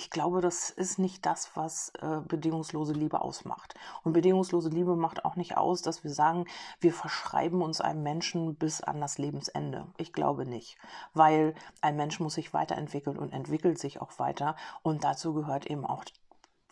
ich 0.00 0.08
glaube, 0.08 0.40
das 0.40 0.70
ist 0.70 0.98
nicht 0.98 1.26
das, 1.26 1.50
was 1.56 1.92
äh, 2.00 2.20
bedingungslose 2.26 2.94
Liebe 2.94 3.20
ausmacht. 3.20 3.74
Und 4.02 4.14
bedingungslose 4.14 4.70
Liebe 4.70 4.96
macht 4.96 5.26
auch 5.26 5.36
nicht 5.36 5.58
aus, 5.58 5.82
dass 5.82 6.04
wir 6.04 6.10
sagen, 6.10 6.46
wir 6.80 6.94
verschreiben 6.94 7.60
uns 7.60 7.82
einem 7.82 8.02
Menschen 8.02 8.54
bis 8.54 8.80
an 8.80 8.98
das 8.98 9.18
Lebensende. 9.18 9.86
Ich 9.98 10.14
glaube 10.14 10.46
nicht, 10.46 10.78
weil 11.12 11.54
ein 11.82 11.96
Mensch 11.96 12.18
muss 12.18 12.32
sich 12.32 12.54
weiterentwickeln 12.54 13.18
und 13.18 13.34
entwickelt 13.34 13.78
sich 13.78 14.00
auch 14.00 14.18
weiter. 14.18 14.56
Und 14.80 15.04
dazu 15.04 15.34
gehört 15.34 15.66
eben 15.66 15.84
auch 15.84 16.02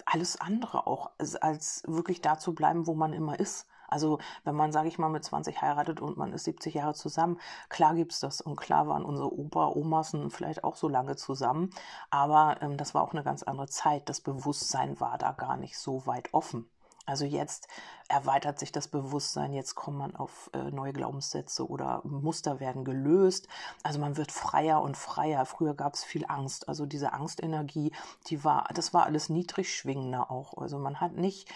alles 0.07 0.41
andere 0.41 0.87
auch, 0.87 1.11
als 1.19 1.83
wirklich 1.87 2.23
da 2.23 2.39
zu 2.39 2.55
bleiben, 2.55 2.87
wo 2.87 2.95
man 2.95 3.13
immer 3.13 3.39
ist. 3.39 3.67
Also 3.89 4.19
wenn 4.45 4.55
man, 4.55 4.73
sage 4.73 4.89
ich 4.89 4.99
mal, 4.99 5.09
mit 5.09 5.25
20 5.25 5.61
heiratet 5.61 6.01
und 6.01 6.17
man 6.17 6.33
ist 6.33 6.45
70 6.45 6.75
Jahre 6.75 6.95
zusammen, 6.95 7.41
klar 7.69 7.95
gibt's 7.95 8.21
das 8.21 8.41
und 8.41 8.57
klar 8.57 8.87
waren 8.87 9.05
unsere 9.05 9.33
Opa, 9.33 9.67
Omas 9.69 10.17
vielleicht 10.31 10.65
auch 10.65 10.77
so 10.77 10.89
lange 10.89 11.17
zusammen, 11.17 11.71
aber 12.11 12.57
ähm, 12.63 12.77
das 12.77 12.95
war 12.95 13.03
auch 13.03 13.13
eine 13.13 13.25
ganz 13.25 13.43
andere 13.43 13.69
Zeit. 13.69 14.09
Das 14.09 14.21
Bewusstsein 14.21 15.01
war 15.01 15.19
da 15.19 15.33
gar 15.33 15.57
nicht 15.57 15.79
so 15.79 16.07
weit 16.07 16.33
offen. 16.33 16.71
Also 17.09 17.25
jetzt 17.25 17.69
erweitert 18.09 18.59
sich 18.59 18.71
das 18.71 18.89
Bewusstsein, 18.89 19.55
jetzt 19.55 19.75
kommt 19.75 19.97
man 19.97 20.15
auf 20.15 20.51
äh, 20.53 20.71
neue 20.71 20.93
Glaubenssätze 20.93 21.67
oder 21.67 22.03
Muster 22.05 22.61
werden 22.61 22.85
gelöst. 22.85 23.49
Also 23.83 23.99
man 23.99 24.19
wird 24.19 24.31
freier 24.31 24.83
und 24.83 24.95
freier. 24.95 25.47
Früher 25.47 25.73
gab 25.73 25.95
es 25.95 26.05
viel 26.05 26.27
Angst. 26.29 26.69
Also 26.69 26.85
diese 26.85 27.15
Angstenergie, 27.15 27.93
die 28.27 28.45
war, 28.45 28.69
das 28.75 28.93
war 28.93 29.07
alles 29.07 29.31
niedrig 29.31 29.75
schwingender 29.75 30.31
auch. 30.31 30.59
Also 30.59 30.79
man 30.79 31.01
hat 31.01 31.15
nicht 31.15 31.49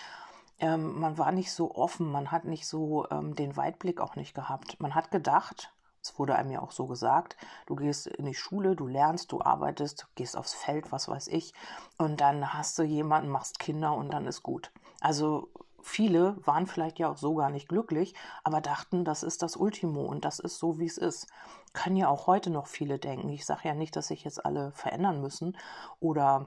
ähm, 0.63 0.99
man 0.99 1.19
war 1.19 1.33
nicht 1.33 1.53
so 1.53 1.75
offen, 1.75 2.11
man 2.11 2.31
hat 2.31 2.45
nicht 2.45 2.67
so 2.67 3.07
ähm, 3.11 3.35
den 3.35 3.57
Weitblick 3.57 4.01
auch 4.01 4.15
nicht 4.17 4.33
gehabt. 4.35 4.81
Man 4.81 4.95
hat 4.95 5.11
gedacht, 5.11 5.75
Es 6.01 6.19
wurde 6.19 6.35
einem 6.37 6.51
ja 6.51 6.63
auch 6.63 6.73
so 6.73 6.87
gesagt. 6.87 7.37
Du 7.67 7.77
gehst 7.77 8.07
in 8.07 8.27
die 8.27 8.35
Schule, 8.35 8.75
du 8.77 8.87
lernst, 8.87 9.33
du 9.33 9.41
arbeitest, 9.41 10.09
gehst 10.17 10.37
aufs 10.37 10.55
Feld, 10.55 10.91
was 10.93 11.09
weiß 11.09 11.29
ich. 11.29 11.53
Und 11.99 12.21
dann 12.21 12.55
hast 12.55 12.79
du 12.79 12.83
jemanden, 12.83 13.29
machst 13.29 13.59
Kinder 13.59 13.95
und 13.95 14.11
dann 14.13 14.27
ist 14.27 14.43
gut. 14.43 14.73
Also 15.01 15.49
viele 15.81 16.37
waren 16.47 16.67
vielleicht 16.67 16.99
ja 16.99 17.11
auch 17.11 17.17
so 17.17 17.35
gar 17.35 17.51
nicht 17.51 17.69
glücklich, 17.69 18.15
aber 18.45 18.61
dachten, 18.61 19.05
das 19.05 19.23
ist 19.23 19.43
das 19.43 19.57
Ultimo 19.57 20.03
und 20.03 20.25
das 20.25 20.39
ist 20.39 20.59
so, 20.59 20.79
wie 20.79 20.87
es 20.87 20.99
ist. 20.99 21.27
Können 21.73 21.97
ja 21.97 22.09
auch 22.09 22.27
heute 22.27 22.51
noch 22.51 22.67
viele 22.69 22.99
denken. 22.99 23.29
Ich 23.31 23.47
sage 23.47 23.69
ja 23.69 23.75
nicht, 23.75 23.97
dass 23.97 24.09
sich 24.09 24.25
jetzt 24.25 24.45
alle 24.45 24.73
verändern 24.73 25.21
müssen 25.21 25.57
oder 26.01 26.47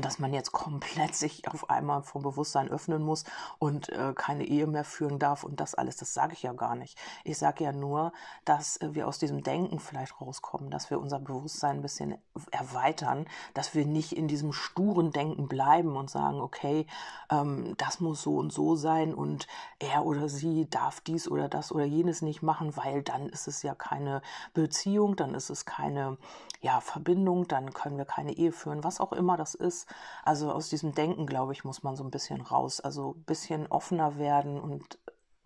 dass 0.00 0.18
man 0.18 0.34
jetzt 0.34 0.52
komplett 0.52 1.14
sich 1.14 1.48
auf 1.48 1.70
einmal 1.70 2.02
vom 2.02 2.22
Bewusstsein 2.22 2.68
öffnen 2.68 3.02
muss 3.02 3.24
und 3.58 3.88
äh, 3.88 4.12
keine 4.14 4.44
Ehe 4.44 4.66
mehr 4.66 4.84
führen 4.84 5.18
darf 5.18 5.42
und 5.42 5.58
das 5.60 5.74
alles, 5.74 5.96
das 5.96 6.12
sage 6.12 6.34
ich 6.34 6.42
ja 6.42 6.52
gar 6.52 6.74
nicht. 6.74 6.98
Ich 7.24 7.38
sage 7.38 7.64
ja 7.64 7.72
nur, 7.72 8.12
dass 8.44 8.76
äh, 8.78 8.94
wir 8.94 9.08
aus 9.08 9.18
diesem 9.18 9.42
Denken 9.42 9.80
vielleicht 9.80 10.20
rauskommen, 10.20 10.70
dass 10.70 10.90
wir 10.90 11.00
unser 11.00 11.18
Bewusstsein 11.18 11.76
ein 11.76 11.82
bisschen 11.82 12.18
erweitern, 12.50 13.26
dass 13.54 13.74
wir 13.74 13.86
nicht 13.86 14.12
in 14.12 14.28
diesem 14.28 14.52
sturen 14.52 15.12
Denken 15.12 15.48
bleiben 15.48 15.96
und 15.96 16.10
sagen, 16.10 16.40
okay, 16.40 16.86
ähm, 17.30 17.74
das 17.78 18.00
muss 18.00 18.20
so 18.20 18.36
und 18.36 18.52
so 18.52 18.76
sein 18.76 19.14
und 19.14 19.46
er 19.78 20.04
oder 20.04 20.28
sie 20.28 20.68
darf 20.68 21.00
dies 21.00 21.26
oder 21.26 21.48
das 21.48 21.72
oder 21.72 21.84
jenes 21.84 22.20
nicht 22.20 22.42
machen, 22.42 22.76
weil 22.76 23.02
dann 23.02 23.28
ist 23.30 23.48
es 23.48 23.62
ja 23.62 23.74
keine 23.74 24.20
Beziehung, 24.52 25.16
dann 25.16 25.34
ist 25.34 25.48
es 25.48 25.64
keine 25.64 26.18
ja, 26.60 26.80
Verbindung, 26.80 27.48
dann 27.48 27.72
können 27.72 27.96
wir 27.96 28.04
keine 28.04 28.32
Ehe 28.32 28.52
führen, 28.52 28.84
was 28.84 29.00
auch 29.00 29.12
immer 29.12 29.36
das 29.36 29.54
ist 29.54 29.85
also 30.24 30.52
aus 30.52 30.68
diesem 30.68 30.92
Denken, 30.92 31.26
glaube 31.26 31.52
ich, 31.52 31.64
muss 31.64 31.82
man 31.82 31.96
so 31.96 32.04
ein 32.04 32.10
bisschen 32.10 32.40
raus. 32.40 32.80
Also 32.80 33.14
ein 33.16 33.24
bisschen 33.24 33.66
offener 33.68 34.18
werden 34.18 34.60
und 34.60 34.98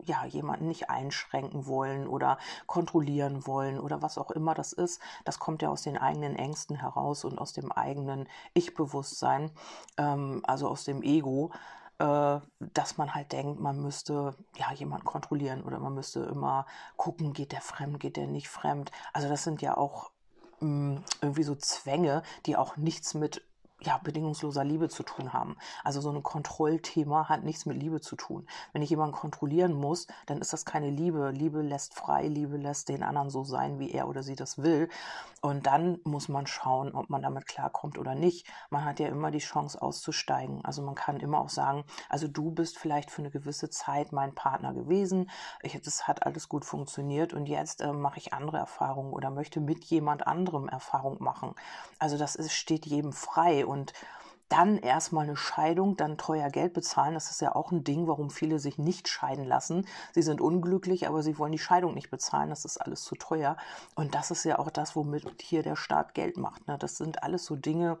ja, 0.05 0.25
jemanden 0.25 0.67
nicht 0.67 0.89
einschränken 0.89 1.67
wollen 1.67 2.07
oder 2.07 2.37
kontrollieren 2.65 3.45
wollen 3.45 3.79
oder 3.79 4.01
was 4.01 4.17
auch 4.17 4.31
immer 4.31 4.53
das 4.53 4.73
ist. 4.73 5.01
Das 5.25 5.39
kommt 5.39 5.61
ja 5.61 5.69
aus 5.69 5.83
den 5.83 5.97
eigenen 5.97 6.35
Ängsten 6.35 6.75
heraus 6.75 7.23
und 7.23 7.39
aus 7.39 7.53
dem 7.53 7.71
eigenen 7.71 8.27
Ich-Bewusstsein, 8.53 9.51
ähm, 9.97 10.41
also 10.43 10.67
aus 10.67 10.83
dem 10.83 11.03
Ego, 11.03 11.51
äh, 11.99 12.39
dass 12.59 12.97
man 12.97 13.13
halt 13.13 13.31
denkt, 13.31 13.59
man 13.59 13.81
müsste 13.81 14.35
ja 14.57 14.71
jemanden 14.73 15.05
kontrollieren 15.05 15.63
oder 15.63 15.79
man 15.79 15.93
müsste 15.93 16.21
immer 16.21 16.65
gucken, 16.97 17.33
geht 17.33 17.51
der 17.51 17.61
fremd, 17.61 17.99
geht 17.99 18.17
der 18.17 18.27
nicht 18.27 18.49
fremd. 18.49 18.91
Also 19.13 19.29
das 19.29 19.43
sind 19.43 19.61
ja 19.61 19.77
auch 19.77 20.11
mm, 20.61 20.97
irgendwie 21.21 21.43
so 21.43 21.55
Zwänge, 21.55 22.23
die 22.45 22.57
auch 22.57 22.77
nichts 22.77 23.13
mit 23.13 23.45
ja, 23.83 23.99
bedingungsloser 24.03 24.63
Liebe 24.63 24.89
zu 24.89 25.03
tun 25.03 25.33
haben. 25.33 25.55
Also 25.83 26.01
so 26.01 26.11
ein 26.11 26.23
Kontrollthema 26.23 27.29
hat 27.29 27.43
nichts 27.43 27.65
mit 27.65 27.81
Liebe 27.81 28.01
zu 28.01 28.15
tun. 28.15 28.45
Wenn 28.73 28.81
ich 28.81 28.89
jemanden 28.89 29.15
kontrollieren 29.15 29.73
muss, 29.73 30.07
dann 30.27 30.39
ist 30.39 30.53
das 30.53 30.65
keine 30.65 30.89
Liebe. 30.89 31.31
Liebe 31.31 31.61
lässt 31.61 31.93
frei, 31.93 32.27
Liebe 32.27 32.57
lässt 32.57 32.89
den 32.89 33.03
anderen 33.03 33.29
so 33.29 33.43
sein, 33.43 33.79
wie 33.79 33.91
er 33.91 34.07
oder 34.07 34.23
sie 34.23 34.35
das 34.35 34.61
will. 34.61 34.89
Und 35.41 35.65
dann 35.65 35.99
muss 36.03 36.29
man 36.29 36.45
schauen, 36.45 36.93
ob 36.93 37.09
man 37.09 37.23
damit 37.23 37.47
klarkommt 37.47 37.97
oder 37.97 38.13
nicht. 38.13 38.45
Man 38.69 38.85
hat 38.85 38.99
ja 38.99 39.07
immer 39.07 39.31
die 39.31 39.39
Chance 39.39 39.81
auszusteigen. 39.81 40.63
Also 40.63 40.83
man 40.83 40.93
kann 40.93 41.19
immer 41.19 41.39
auch 41.39 41.49
sagen, 41.49 41.83
also 42.09 42.27
du 42.27 42.51
bist 42.51 42.77
vielleicht 42.77 43.09
für 43.09 43.23
eine 43.23 43.31
gewisse 43.31 43.69
Zeit 43.71 44.11
mein 44.11 44.35
Partner 44.35 44.73
gewesen. 44.73 45.31
Ich, 45.63 45.79
das 45.81 46.07
hat 46.07 46.27
alles 46.27 46.47
gut 46.47 46.63
funktioniert 46.63 47.33
und 47.33 47.47
jetzt 47.47 47.81
äh, 47.81 47.91
mache 47.91 48.19
ich 48.19 48.33
andere 48.33 48.57
Erfahrungen 48.57 49.13
oder 49.13 49.31
möchte 49.31 49.59
mit 49.59 49.83
jemand 49.85 50.27
anderem 50.27 50.67
Erfahrung 50.67 51.17
machen. 51.23 51.55
Also 51.97 52.19
das 52.19 52.35
ist, 52.35 52.53
steht 52.53 52.85
jedem 52.85 53.11
frei 53.11 53.65
und 53.71 53.93
dann 54.51 54.77
erstmal 54.77 55.23
eine 55.23 55.37
Scheidung, 55.37 55.95
dann 55.95 56.17
teuer 56.17 56.49
Geld 56.49 56.73
bezahlen. 56.73 57.13
Das 57.13 57.31
ist 57.31 57.39
ja 57.39 57.55
auch 57.55 57.71
ein 57.71 57.85
Ding, 57.85 58.07
warum 58.07 58.29
viele 58.29 58.59
sich 58.59 58.77
nicht 58.77 59.07
scheiden 59.07 59.45
lassen. 59.45 59.87
Sie 60.13 60.21
sind 60.21 60.41
unglücklich, 60.41 61.07
aber 61.07 61.23
sie 61.23 61.37
wollen 61.39 61.53
die 61.53 61.57
Scheidung 61.57 61.93
nicht 61.93 62.11
bezahlen. 62.11 62.49
Das 62.49 62.65
ist 62.65 62.77
alles 62.77 63.03
zu 63.03 63.15
teuer. 63.15 63.55
Und 63.95 64.13
das 64.13 64.29
ist 64.29 64.43
ja 64.43 64.59
auch 64.59 64.69
das, 64.69 64.95
womit 64.95 65.41
hier 65.41 65.63
der 65.63 65.77
Staat 65.77 66.13
Geld 66.13 66.35
macht. 66.35 66.67
Ne? 66.67 66.77
Das 66.77 66.97
sind 66.97 67.23
alles 67.23 67.45
so 67.45 67.55
Dinge, 67.55 67.97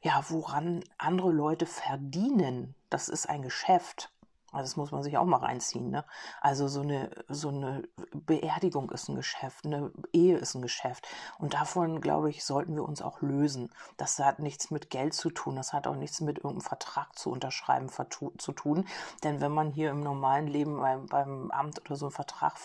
ja, 0.00 0.24
woran 0.30 0.82
andere 0.96 1.30
Leute 1.30 1.66
verdienen. 1.66 2.74
Das 2.88 3.10
ist 3.10 3.28
ein 3.28 3.42
Geschäft. 3.42 4.10
Also 4.52 4.64
das 4.64 4.76
muss 4.76 4.92
man 4.92 5.02
sich 5.02 5.16
auch 5.16 5.24
mal 5.24 5.38
reinziehen. 5.38 5.90
Ne? 5.90 6.04
Also 6.40 6.68
so 6.68 6.82
eine, 6.82 7.10
so 7.28 7.48
eine 7.48 7.82
Beerdigung 8.12 8.90
ist 8.90 9.08
ein 9.08 9.16
Geschäft, 9.16 9.64
eine 9.64 9.90
Ehe 10.12 10.36
ist 10.36 10.54
ein 10.54 10.62
Geschäft. 10.62 11.08
Und 11.38 11.54
davon, 11.54 12.00
glaube 12.00 12.30
ich, 12.30 12.44
sollten 12.44 12.74
wir 12.74 12.84
uns 12.84 13.00
auch 13.00 13.22
lösen. 13.22 13.70
Das 13.96 14.18
hat 14.18 14.38
nichts 14.38 14.70
mit 14.70 14.90
Geld 14.90 15.14
zu 15.14 15.30
tun, 15.30 15.56
das 15.56 15.72
hat 15.72 15.86
auch 15.86 15.96
nichts 15.96 16.20
mit 16.20 16.38
irgendeinem 16.38 16.60
Vertrag 16.60 17.18
zu 17.18 17.30
unterschreiben 17.30 17.88
zu 17.88 18.52
tun. 18.52 18.86
Denn 19.24 19.40
wenn 19.40 19.52
man 19.52 19.70
hier 19.70 19.90
im 19.90 20.00
normalen 20.00 20.46
Leben 20.46 20.78
beim, 20.78 21.06
beim 21.06 21.50
Amt 21.50 21.80
oder 21.80 21.96
so 21.96 22.06
einen 22.06 22.12
Vertrag 22.12 22.56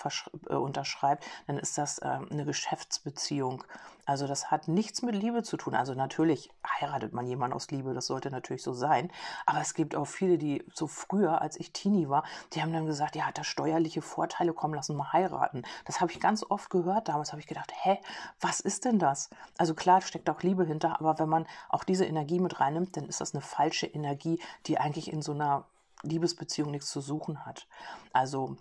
äh, 0.49 0.55
unterschreibt, 0.55 1.25
dann 1.47 1.57
ist 1.57 1.77
das 1.77 1.99
äh, 1.99 2.19
eine 2.29 2.45
Geschäftsbeziehung. 2.45 3.63
Also 4.07 4.25
das 4.25 4.49
hat 4.49 4.69
nichts 4.69 5.01
mit 5.01 5.15
Liebe 5.15 5.43
zu 5.43 5.57
tun. 5.57 5.75
Also 5.75 5.93
natürlich 5.93 6.49
heiratet 6.65 7.11
man 7.11 7.27
jemanden 7.27 7.55
aus 7.55 7.69
Liebe, 7.71 7.93
das 7.93 8.07
sollte 8.07 8.31
natürlich 8.31 8.63
so 8.63 8.71
sein. 8.71 9.11
Aber 9.45 9.59
es 9.59 9.73
gibt 9.73 9.97
auch 9.97 10.05
viele, 10.05 10.37
die 10.37 10.63
so 10.73 10.87
früher, 10.87 11.41
als 11.41 11.59
ich 11.59 11.73
Teenie 11.77 12.09
war, 12.09 12.23
die 12.53 12.61
haben 12.61 12.73
dann 12.73 12.85
gesagt, 12.85 13.15
ja, 13.15 13.25
hat 13.25 13.37
da 13.37 13.43
steuerliche 13.43 14.01
Vorteile, 14.01 14.53
kommen 14.53 14.73
lassen 14.73 14.95
mal 14.95 15.13
heiraten. 15.13 15.63
Das 15.85 16.01
habe 16.01 16.11
ich 16.11 16.19
ganz 16.19 16.43
oft 16.43 16.69
gehört. 16.69 17.07
Damals 17.07 17.31
habe 17.31 17.39
ich 17.39 17.47
gedacht, 17.47 17.71
hä, 17.81 17.99
was 18.41 18.59
ist 18.59 18.85
denn 18.85 18.99
das? 18.99 19.29
Also 19.57 19.73
klar 19.73 20.01
steckt 20.01 20.29
auch 20.29 20.41
Liebe 20.41 20.65
hinter, 20.65 20.99
aber 20.99 21.19
wenn 21.19 21.29
man 21.29 21.47
auch 21.69 21.83
diese 21.83 22.05
Energie 22.05 22.39
mit 22.39 22.59
reinnimmt, 22.59 22.97
dann 22.97 23.05
ist 23.05 23.21
das 23.21 23.33
eine 23.33 23.41
falsche 23.41 23.85
Energie, 23.85 24.39
die 24.65 24.79
eigentlich 24.79 25.11
in 25.11 25.21
so 25.21 25.33
einer 25.33 25.65
Liebesbeziehung 26.03 26.71
nichts 26.71 26.89
zu 26.89 27.01
suchen 27.01 27.45
hat. 27.45 27.67
Also 28.13 28.57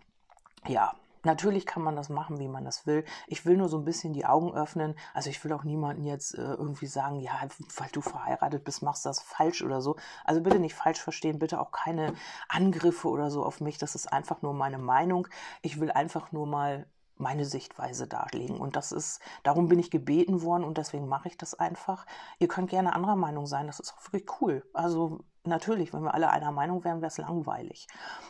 ja, 0.67 0.95
Natürlich 1.27 1.67
kann 1.67 1.83
man 1.83 1.97
das 1.97 2.09
machen, 2.09 2.39
wie 2.39 2.47
man 2.47 2.65
das 2.65 2.87
will. 2.87 3.05
Ich 3.27 3.45
will 3.45 3.57
nur 3.57 3.69
so 3.69 3.77
ein 3.79 3.85
bisschen 3.85 4.13
die 4.13 4.27
Augen 4.27 4.55
öffnen. 4.55 4.95
Also 5.13 5.29
ich 5.29 5.43
will 5.45 5.53
auch 5.53 5.65
niemanden 5.65 6.05
jetzt 6.05 6.39
äh, 6.39 6.41
irgendwie 6.41 6.87
sagen, 6.87 7.19
ja, 7.19 7.33
weil 7.77 7.89
du 7.91 8.01
verheiratet 8.01 8.63
bist, 8.63 8.81
machst 8.81 9.05
du 9.05 9.09
das 9.09 9.21
falsch 9.21 9.63
oder 9.63 9.81
so. 9.81 9.97
Also 10.25 10.41
bitte 10.41 10.61
nicht 10.61 10.77
falsch 10.77 11.01
verstehen, 11.01 11.41
bitte 11.41 11.61
auch 11.61 11.73
keine 11.73 12.15
Angriffe 12.49 13.09
oder 13.09 13.33
so 13.33 13.45
auf 13.45 13.61
mich. 13.61 13.77
Das 13.77 13.97
ist 13.97 14.13
einfach 14.13 14.43
nur 14.43 14.55
meine 14.55 14.79
Meinung. 14.79 15.27
Ich 15.63 15.81
will 15.81 15.91
einfach 15.91 16.31
nur 16.31 16.47
mal 16.47 16.87
meine 17.17 17.45
Sichtweise 17.45 18.07
darlegen. 18.07 18.61
Und 18.61 18.77
das 18.77 18.93
ist, 18.93 19.21
darum 19.43 19.67
bin 19.67 19.81
ich 19.81 19.91
gebeten 19.91 20.43
worden 20.43 20.63
und 20.63 20.79
deswegen 20.79 21.09
mache 21.09 21.27
ich 21.27 21.37
das 21.37 21.55
einfach. 21.55 22.07
Ihr 22.39 22.47
könnt 22.47 22.71
gerne 22.71 22.95
anderer 22.95 23.17
Meinung 23.17 23.47
sein, 23.47 23.67
das 23.67 23.81
ist 23.81 23.93
auch 23.93 24.05
wirklich 24.05 24.41
cool. 24.41 24.63
Also 24.75 25.25
natürlich, 25.43 25.93
wenn 25.93 26.05
wir 26.05 26.15
alle 26.15 26.31
einer 26.31 26.53
Meinung 26.53 26.85
wären, 26.85 27.01
wäre 27.01 27.11
es 27.11 27.19
langweilig. 27.19 27.89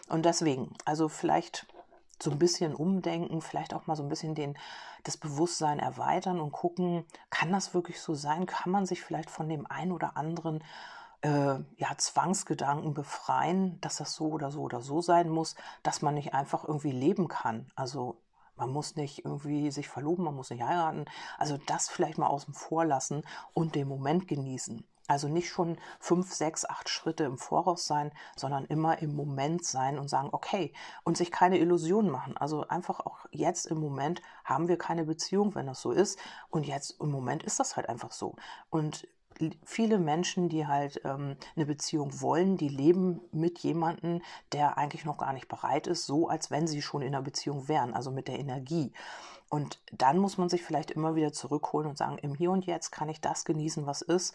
Und 0.08 0.24
deswegen, 0.24 0.72
also 0.86 1.10
vielleicht 1.10 1.66
so 2.22 2.30
ein 2.30 2.38
bisschen 2.38 2.74
umdenken, 2.74 3.40
vielleicht 3.40 3.74
auch 3.74 3.86
mal 3.86 3.96
so 3.96 4.02
ein 4.02 4.08
bisschen 4.08 4.34
den, 4.34 4.56
das 5.04 5.16
Bewusstsein 5.16 5.78
erweitern 5.78 6.40
und 6.40 6.52
gucken, 6.52 7.04
kann 7.30 7.52
das 7.52 7.74
wirklich 7.74 8.00
so 8.00 8.14
sein? 8.14 8.46
Kann 8.46 8.72
man 8.72 8.86
sich 8.86 9.02
vielleicht 9.02 9.30
von 9.30 9.48
dem 9.48 9.66
einen 9.66 9.92
oder 9.92 10.16
anderen 10.16 10.64
äh, 11.22 11.58
ja, 11.76 11.96
Zwangsgedanken 11.96 12.94
befreien, 12.94 13.80
dass 13.80 13.96
das 13.96 14.14
so 14.14 14.28
oder 14.28 14.50
so 14.50 14.62
oder 14.62 14.80
so 14.80 15.00
sein 15.00 15.28
muss, 15.28 15.54
dass 15.82 16.02
man 16.02 16.14
nicht 16.14 16.34
einfach 16.34 16.64
irgendwie 16.64 16.92
leben 16.92 17.28
kann? 17.28 17.70
Also 17.74 18.22
man 18.56 18.70
muss 18.70 18.96
nicht 18.96 19.24
irgendwie 19.24 19.70
sich 19.70 19.88
verloben, 19.88 20.24
man 20.24 20.34
muss 20.34 20.50
nicht 20.50 20.62
heiraten. 20.62 21.04
Also 21.38 21.58
das 21.66 21.88
vielleicht 21.88 22.18
mal 22.18 22.28
außen 22.28 22.54
vor 22.54 22.84
lassen 22.84 23.22
und 23.52 23.74
den 23.74 23.86
Moment 23.86 24.26
genießen. 24.28 24.84
Also 25.08 25.28
nicht 25.28 25.48
schon 25.48 25.78
fünf, 26.00 26.32
sechs, 26.32 26.64
acht 26.64 26.88
Schritte 26.88 27.24
im 27.24 27.38
Voraus 27.38 27.86
sein, 27.86 28.12
sondern 28.36 28.64
immer 28.64 29.00
im 29.00 29.14
Moment 29.14 29.64
sein 29.64 29.98
und 29.98 30.08
sagen, 30.08 30.30
okay, 30.32 30.72
und 31.04 31.16
sich 31.16 31.30
keine 31.30 31.58
Illusionen 31.58 32.10
machen. 32.10 32.36
Also 32.36 32.66
einfach 32.66 33.00
auch 33.00 33.26
jetzt 33.30 33.66
im 33.66 33.78
Moment 33.78 34.20
haben 34.44 34.66
wir 34.68 34.78
keine 34.78 35.04
Beziehung, 35.04 35.54
wenn 35.54 35.66
das 35.66 35.80
so 35.80 35.92
ist. 35.92 36.18
Und 36.50 36.66
jetzt 36.66 37.00
im 37.00 37.10
Moment 37.10 37.44
ist 37.44 37.60
das 37.60 37.76
halt 37.76 37.88
einfach 37.88 38.10
so. 38.10 38.34
Und 38.68 39.06
viele 39.64 39.98
Menschen, 39.98 40.48
die 40.48 40.66
halt 40.66 41.00
ähm, 41.04 41.36
eine 41.54 41.66
Beziehung 41.66 42.20
wollen, 42.20 42.56
die 42.56 42.68
leben 42.68 43.20
mit 43.32 43.58
jemandem, 43.60 44.22
der 44.52 44.78
eigentlich 44.78 45.04
noch 45.04 45.18
gar 45.18 45.32
nicht 45.32 45.48
bereit 45.48 45.86
ist, 45.86 46.06
so 46.06 46.28
als 46.28 46.50
wenn 46.50 46.66
sie 46.66 46.82
schon 46.82 47.02
in 47.02 47.14
einer 47.14 47.22
Beziehung 47.22 47.68
wären, 47.68 47.94
also 47.94 48.10
mit 48.10 48.28
der 48.28 48.38
Energie. 48.38 48.92
Und 49.48 49.80
dann 49.92 50.18
muss 50.18 50.38
man 50.38 50.48
sich 50.48 50.64
vielleicht 50.64 50.90
immer 50.90 51.14
wieder 51.14 51.32
zurückholen 51.32 51.88
und 51.88 51.98
sagen, 51.98 52.18
im 52.18 52.34
Hier 52.34 52.50
und 52.50 52.66
Jetzt 52.66 52.90
kann 52.90 53.08
ich 53.08 53.20
das 53.20 53.44
genießen, 53.44 53.86
was 53.86 54.02
ist 54.02 54.34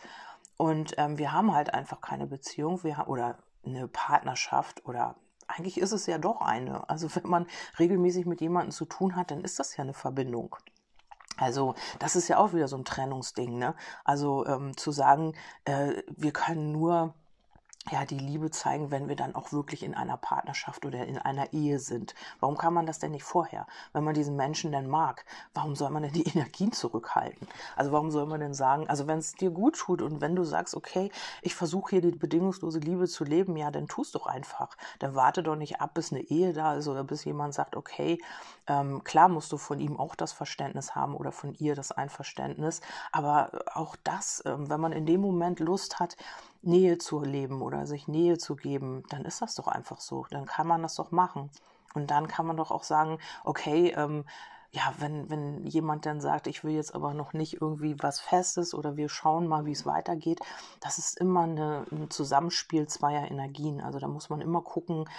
und 0.61 0.93
ähm, 0.97 1.17
wir 1.17 1.31
haben 1.31 1.55
halt 1.55 1.73
einfach 1.73 2.01
keine 2.01 2.27
Beziehung 2.27 2.83
wir 2.83 2.97
haben, 2.97 3.09
oder 3.09 3.39
eine 3.65 3.87
Partnerschaft 3.87 4.85
oder 4.85 5.15
eigentlich 5.47 5.79
ist 5.79 5.91
es 5.91 6.05
ja 6.05 6.19
doch 6.19 6.39
eine. 6.39 6.87
Also 6.87 7.07
wenn 7.15 7.27
man 7.27 7.47
regelmäßig 7.79 8.27
mit 8.27 8.41
jemandem 8.41 8.69
zu 8.69 8.85
tun 8.85 9.15
hat, 9.15 9.31
dann 9.31 9.41
ist 9.41 9.57
das 9.57 9.75
ja 9.75 9.81
eine 9.83 9.95
Verbindung. 9.95 10.55
Also 11.37 11.73
das 11.97 12.15
ist 12.15 12.27
ja 12.27 12.37
auch 12.37 12.53
wieder 12.53 12.67
so 12.67 12.77
ein 12.77 12.85
Trennungsding. 12.85 13.57
Ne? 13.57 13.73
Also 14.05 14.45
ähm, 14.45 14.77
zu 14.77 14.91
sagen, 14.91 15.33
äh, 15.65 16.03
wir 16.15 16.31
können 16.31 16.71
nur 16.71 17.15
ja, 17.89 18.05
die 18.05 18.19
Liebe 18.19 18.51
zeigen, 18.51 18.91
wenn 18.91 19.09
wir 19.09 19.15
dann 19.15 19.33
auch 19.33 19.51
wirklich 19.51 19.81
in 19.81 19.95
einer 19.95 20.17
Partnerschaft 20.17 20.85
oder 20.85 21.07
in 21.07 21.17
einer 21.17 21.51
Ehe 21.51 21.79
sind. 21.79 22.13
Warum 22.39 22.55
kann 22.55 22.75
man 22.75 22.85
das 22.85 22.99
denn 22.99 23.11
nicht 23.11 23.23
vorher? 23.23 23.65
Wenn 23.91 24.03
man 24.03 24.13
diesen 24.13 24.35
Menschen 24.35 24.71
denn 24.71 24.87
mag, 24.87 25.25
warum 25.55 25.75
soll 25.75 25.89
man 25.89 26.03
denn 26.03 26.13
die 26.13 26.23
Energien 26.35 26.71
zurückhalten? 26.71 27.47
Also 27.75 27.91
warum 27.91 28.11
soll 28.11 28.27
man 28.27 28.39
denn 28.39 28.53
sagen, 28.53 28.87
also 28.87 29.07
wenn 29.07 29.17
es 29.17 29.33
dir 29.33 29.49
gut 29.49 29.77
tut 29.77 30.03
und 30.03 30.21
wenn 30.21 30.35
du 30.35 30.43
sagst, 30.43 30.75
okay, 30.75 31.11
ich 31.41 31.55
versuche 31.55 31.91
hier 31.91 32.01
die 32.01 32.11
bedingungslose 32.11 32.79
Liebe 32.79 33.07
zu 33.07 33.23
leben, 33.23 33.57
ja, 33.57 33.71
dann 33.71 33.87
tu 33.87 34.03
es 34.03 34.11
doch 34.11 34.27
einfach. 34.27 34.77
Dann 34.99 35.15
warte 35.15 35.41
doch 35.41 35.55
nicht 35.55 35.81
ab, 35.81 35.95
bis 35.95 36.11
eine 36.11 36.21
Ehe 36.21 36.53
da 36.53 36.75
ist 36.75 36.87
oder 36.87 37.03
bis 37.03 37.25
jemand 37.25 37.55
sagt, 37.55 37.75
okay, 37.75 38.19
ähm, 38.67 39.03
klar 39.03 39.27
musst 39.27 39.51
du 39.51 39.57
von 39.57 39.79
ihm 39.79 39.99
auch 39.99 40.13
das 40.13 40.33
Verständnis 40.33 40.93
haben 40.93 41.15
oder 41.15 41.31
von 41.31 41.55
ihr 41.55 41.73
das 41.73 41.91
Einverständnis, 41.91 42.81
aber 43.11 43.51
auch 43.73 43.95
das, 44.03 44.43
ähm, 44.45 44.69
wenn 44.69 44.79
man 44.79 44.91
in 44.91 45.07
dem 45.07 45.21
Moment 45.21 45.59
Lust 45.59 45.99
hat, 45.99 46.15
Nähe 46.61 46.97
zu 46.97 47.21
leben 47.21 47.61
oder 47.61 47.87
sich 47.87 48.07
Nähe 48.07 48.37
zu 48.37 48.55
geben, 48.55 49.03
dann 49.09 49.25
ist 49.25 49.41
das 49.41 49.55
doch 49.55 49.67
einfach 49.67 49.99
so. 49.99 50.25
Dann 50.29 50.45
kann 50.45 50.67
man 50.67 50.81
das 50.81 50.95
doch 50.95 51.11
machen. 51.11 51.49
Und 51.93 52.11
dann 52.11 52.27
kann 52.27 52.45
man 52.45 52.57
doch 52.57 52.71
auch 52.71 52.83
sagen, 52.83 53.19
okay, 53.43 53.93
ähm, 53.97 54.23
ja, 54.73 54.93
wenn, 54.99 55.29
wenn 55.29 55.65
jemand 55.67 56.05
dann 56.05 56.21
sagt, 56.21 56.47
ich 56.47 56.63
will 56.63 56.73
jetzt 56.73 56.95
aber 56.95 57.13
noch 57.13 57.33
nicht 57.33 57.61
irgendwie 57.61 57.95
was 58.01 58.21
Festes 58.21 58.73
oder 58.73 58.95
wir 58.95 59.09
schauen 59.09 59.45
mal, 59.45 59.65
wie 59.65 59.73
es 59.73 59.85
weitergeht, 59.85 60.39
das 60.79 60.97
ist 60.97 61.17
immer 61.17 61.41
eine, 61.41 61.85
ein 61.91 62.09
Zusammenspiel 62.09 62.87
zweier 62.87 63.29
Energien. 63.29 63.81
Also 63.81 63.99
da 63.99 64.07
muss 64.07 64.29
man 64.29 64.39
immer 64.39 64.61
gucken, 64.61 65.09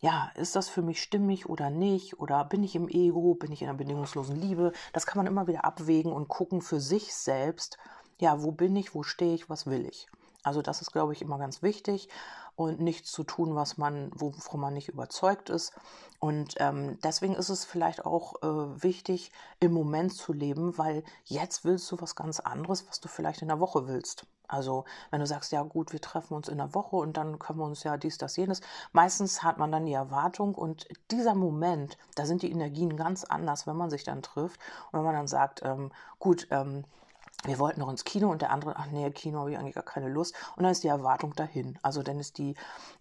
ja, 0.00 0.30
ist 0.36 0.54
das 0.54 0.68
für 0.68 0.82
mich 0.82 1.02
stimmig 1.02 1.48
oder 1.48 1.70
nicht? 1.70 2.20
Oder 2.20 2.44
bin 2.44 2.62
ich 2.62 2.76
im 2.76 2.88
Ego, 2.88 3.34
bin 3.34 3.50
ich 3.50 3.62
in 3.62 3.68
einer 3.68 3.78
bedingungslosen 3.78 4.36
Liebe? 4.36 4.72
Das 4.92 5.06
kann 5.06 5.18
man 5.18 5.26
immer 5.26 5.48
wieder 5.48 5.64
abwägen 5.64 6.12
und 6.12 6.28
gucken 6.28 6.62
für 6.62 6.80
sich 6.80 7.12
selbst, 7.12 7.78
ja, 8.20 8.42
wo 8.42 8.52
bin 8.52 8.76
ich, 8.76 8.94
wo 8.94 9.02
stehe 9.02 9.34
ich, 9.34 9.50
was 9.50 9.66
will 9.66 9.86
ich? 9.86 10.08
Also 10.42 10.62
das 10.62 10.80
ist, 10.80 10.92
glaube 10.92 11.12
ich, 11.12 11.22
immer 11.22 11.38
ganz 11.38 11.62
wichtig 11.62 12.08
und 12.56 12.80
nichts 12.80 13.12
zu 13.12 13.24
tun, 13.24 13.54
was 13.54 13.78
man, 13.78 14.10
wovon 14.14 14.60
man 14.60 14.74
nicht 14.74 14.88
überzeugt 14.88 15.50
ist. 15.50 15.72
Und 16.18 16.54
ähm, 16.58 16.98
deswegen 17.02 17.34
ist 17.34 17.48
es 17.48 17.64
vielleicht 17.64 18.04
auch 18.04 18.42
äh, 18.42 18.82
wichtig, 18.82 19.32
im 19.60 19.72
Moment 19.72 20.14
zu 20.14 20.32
leben, 20.32 20.76
weil 20.76 21.02
jetzt 21.24 21.64
willst 21.64 21.90
du 21.90 22.00
was 22.00 22.14
ganz 22.14 22.40
anderes, 22.40 22.86
was 22.88 23.00
du 23.00 23.08
vielleicht 23.08 23.42
in 23.42 23.48
der 23.48 23.60
Woche 23.60 23.86
willst. 23.88 24.26
Also 24.50 24.84
wenn 25.10 25.20
du 25.20 25.26
sagst, 25.26 25.52
ja 25.52 25.62
gut, 25.62 25.92
wir 25.92 26.00
treffen 26.00 26.34
uns 26.34 26.48
in 26.48 26.58
der 26.58 26.74
Woche 26.74 26.96
und 26.96 27.16
dann 27.16 27.38
können 27.38 27.60
wir 27.60 27.64
uns 27.64 27.84
ja 27.84 27.96
dies, 27.96 28.18
das, 28.18 28.36
jenes. 28.36 28.60
Meistens 28.92 29.42
hat 29.42 29.58
man 29.58 29.70
dann 29.70 29.86
die 29.86 29.92
Erwartung 29.92 30.54
und 30.54 30.88
dieser 31.10 31.34
Moment, 31.34 31.96
da 32.16 32.26
sind 32.26 32.42
die 32.42 32.50
Energien 32.50 32.96
ganz 32.96 33.24
anders, 33.24 33.66
wenn 33.66 33.76
man 33.76 33.90
sich 33.90 34.04
dann 34.04 34.22
trifft. 34.22 34.60
Und 34.90 34.98
wenn 34.98 35.04
man 35.04 35.14
dann 35.14 35.28
sagt, 35.28 35.62
ähm, 35.64 35.92
gut, 36.18 36.48
ähm, 36.50 36.84
wir 37.44 37.58
wollten 37.58 37.80
noch 37.80 37.88
ins 37.88 38.04
Kino 38.04 38.30
und 38.30 38.42
der 38.42 38.50
andere, 38.50 38.76
ach 38.76 38.86
nee, 38.86 39.10
Kino 39.10 39.40
habe 39.40 39.52
ich 39.52 39.58
eigentlich 39.58 39.74
gar 39.74 39.84
keine 39.84 40.08
Lust. 40.08 40.34
Und 40.56 40.64
dann 40.64 40.72
ist 40.72 40.84
die 40.84 40.88
Erwartung 40.88 41.34
dahin. 41.34 41.78
Also 41.82 42.02
dann 42.02 42.18
ist 42.20 42.38
die, 42.38 42.54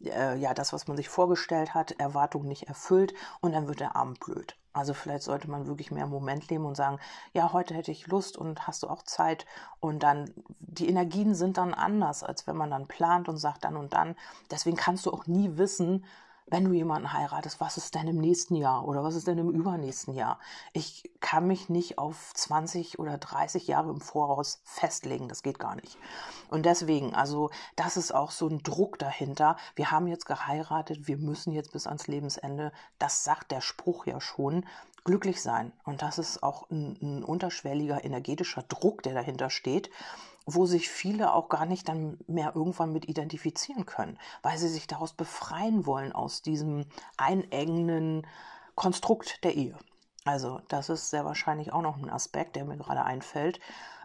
äh, 0.03 0.37
ja, 0.37 0.53
das, 0.53 0.71
was 0.71 0.87
man 0.87 0.95
sich 0.95 1.09
vorgestellt 1.09 1.73
hat, 1.73 1.91
Erwartung 1.99 2.47
nicht 2.47 2.63
erfüllt 2.67 3.13
und 3.41 3.53
dann 3.53 3.67
wird 3.67 3.81
der 3.81 3.95
Abend 3.95 4.19
blöd. 4.19 4.55
Also 4.71 4.93
vielleicht 4.93 5.23
sollte 5.23 5.49
man 5.49 5.67
wirklich 5.67 5.91
mehr 5.91 6.05
im 6.05 6.09
Moment 6.09 6.47
leben 6.49 6.65
und 6.65 6.75
sagen, 6.75 6.99
ja, 7.33 7.51
heute 7.51 7.73
hätte 7.73 7.91
ich 7.91 8.07
Lust 8.07 8.37
und 8.37 8.67
hast 8.67 8.83
du 8.83 8.87
auch 8.87 9.03
Zeit. 9.03 9.45
Und 9.79 10.03
dann, 10.03 10.31
die 10.59 10.87
Energien 10.87 11.33
sind 11.33 11.57
dann 11.57 11.73
anders, 11.73 12.23
als 12.23 12.47
wenn 12.47 12.55
man 12.55 12.69
dann 12.69 12.87
plant 12.87 13.27
und 13.27 13.37
sagt 13.37 13.65
dann 13.65 13.75
und 13.75 13.93
dann. 13.93 14.15
Deswegen 14.51 14.77
kannst 14.77 15.05
du 15.05 15.11
auch 15.11 15.25
nie 15.27 15.57
wissen, 15.57 16.05
wenn 16.49 16.65
du 16.65 16.73
jemanden 16.73 17.13
heiratest, 17.13 17.59
was 17.59 17.77
ist 17.77 17.95
denn 17.95 18.07
im 18.07 18.17
nächsten 18.17 18.55
Jahr 18.55 18.87
oder 18.87 19.03
was 19.03 19.15
ist 19.15 19.27
denn 19.27 19.37
im 19.37 19.49
übernächsten 19.49 20.15
Jahr? 20.15 20.39
Ich 20.73 21.11
kann 21.19 21.47
mich 21.47 21.69
nicht 21.69 21.97
auf 21.97 22.31
20 22.33 22.99
oder 22.99 23.17
30 23.17 23.67
Jahre 23.67 23.89
im 23.89 24.01
Voraus 24.01 24.61
festlegen, 24.63 25.27
das 25.27 25.43
geht 25.43 25.59
gar 25.59 25.75
nicht. 25.75 25.97
Und 26.49 26.65
deswegen, 26.65 27.13
also 27.13 27.51
das 27.75 27.97
ist 27.97 28.13
auch 28.13 28.31
so 28.31 28.47
ein 28.47 28.63
Druck 28.63 28.97
dahinter. 28.97 29.57
Wir 29.75 29.91
haben 29.91 30.07
jetzt 30.07 30.25
geheiratet, 30.25 31.07
wir 31.07 31.17
müssen 31.17 31.53
jetzt 31.53 31.71
bis 31.71 31.87
ans 31.87 32.07
Lebensende, 32.07 32.71
das 32.97 33.23
sagt 33.23 33.51
der 33.51 33.61
Spruch 33.61 34.05
ja 34.05 34.19
schon, 34.19 34.65
glücklich 35.03 35.41
sein. 35.41 35.71
Und 35.85 36.01
das 36.01 36.17
ist 36.17 36.43
auch 36.43 36.69
ein, 36.69 36.97
ein 37.01 37.23
unterschwelliger 37.23 38.03
energetischer 38.03 38.63
Druck, 38.63 39.03
der 39.03 39.13
dahinter 39.13 39.49
steht 39.49 39.89
wo 40.55 40.65
sich 40.65 40.89
viele 40.89 41.33
auch 41.33 41.49
gar 41.49 41.65
nicht 41.65 41.87
dann 41.89 42.17
mehr 42.27 42.55
irgendwann 42.55 42.91
mit 42.91 43.07
identifizieren 43.07 43.85
können, 43.85 44.17
weil 44.41 44.57
sie 44.57 44.69
sich 44.69 44.87
daraus 44.87 45.13
befreien 45.13 45.85
wollen 45.85 46.11
aus 46.11 46.41
diesem 46.41 46.85
einengenden 47.17 48.25
Konstrukt 48.75 49.43
der 49.43 49.55
Ehe. 49.55 49.77
Also 50.25 50.61
das 50.67 50.89
ist 50.89 51.09
sehr 51.09 51.25
wahrscheinlich 51.25 51.73
auch 51.73 51.81
noch 51.81 51.97
ein 51.97 52.09
Aspekt, 52.09 52.55
der 52.55 52.65
mir 52.65 52.77
gerade 52.77 53.03
einfällt, 53.03 53.59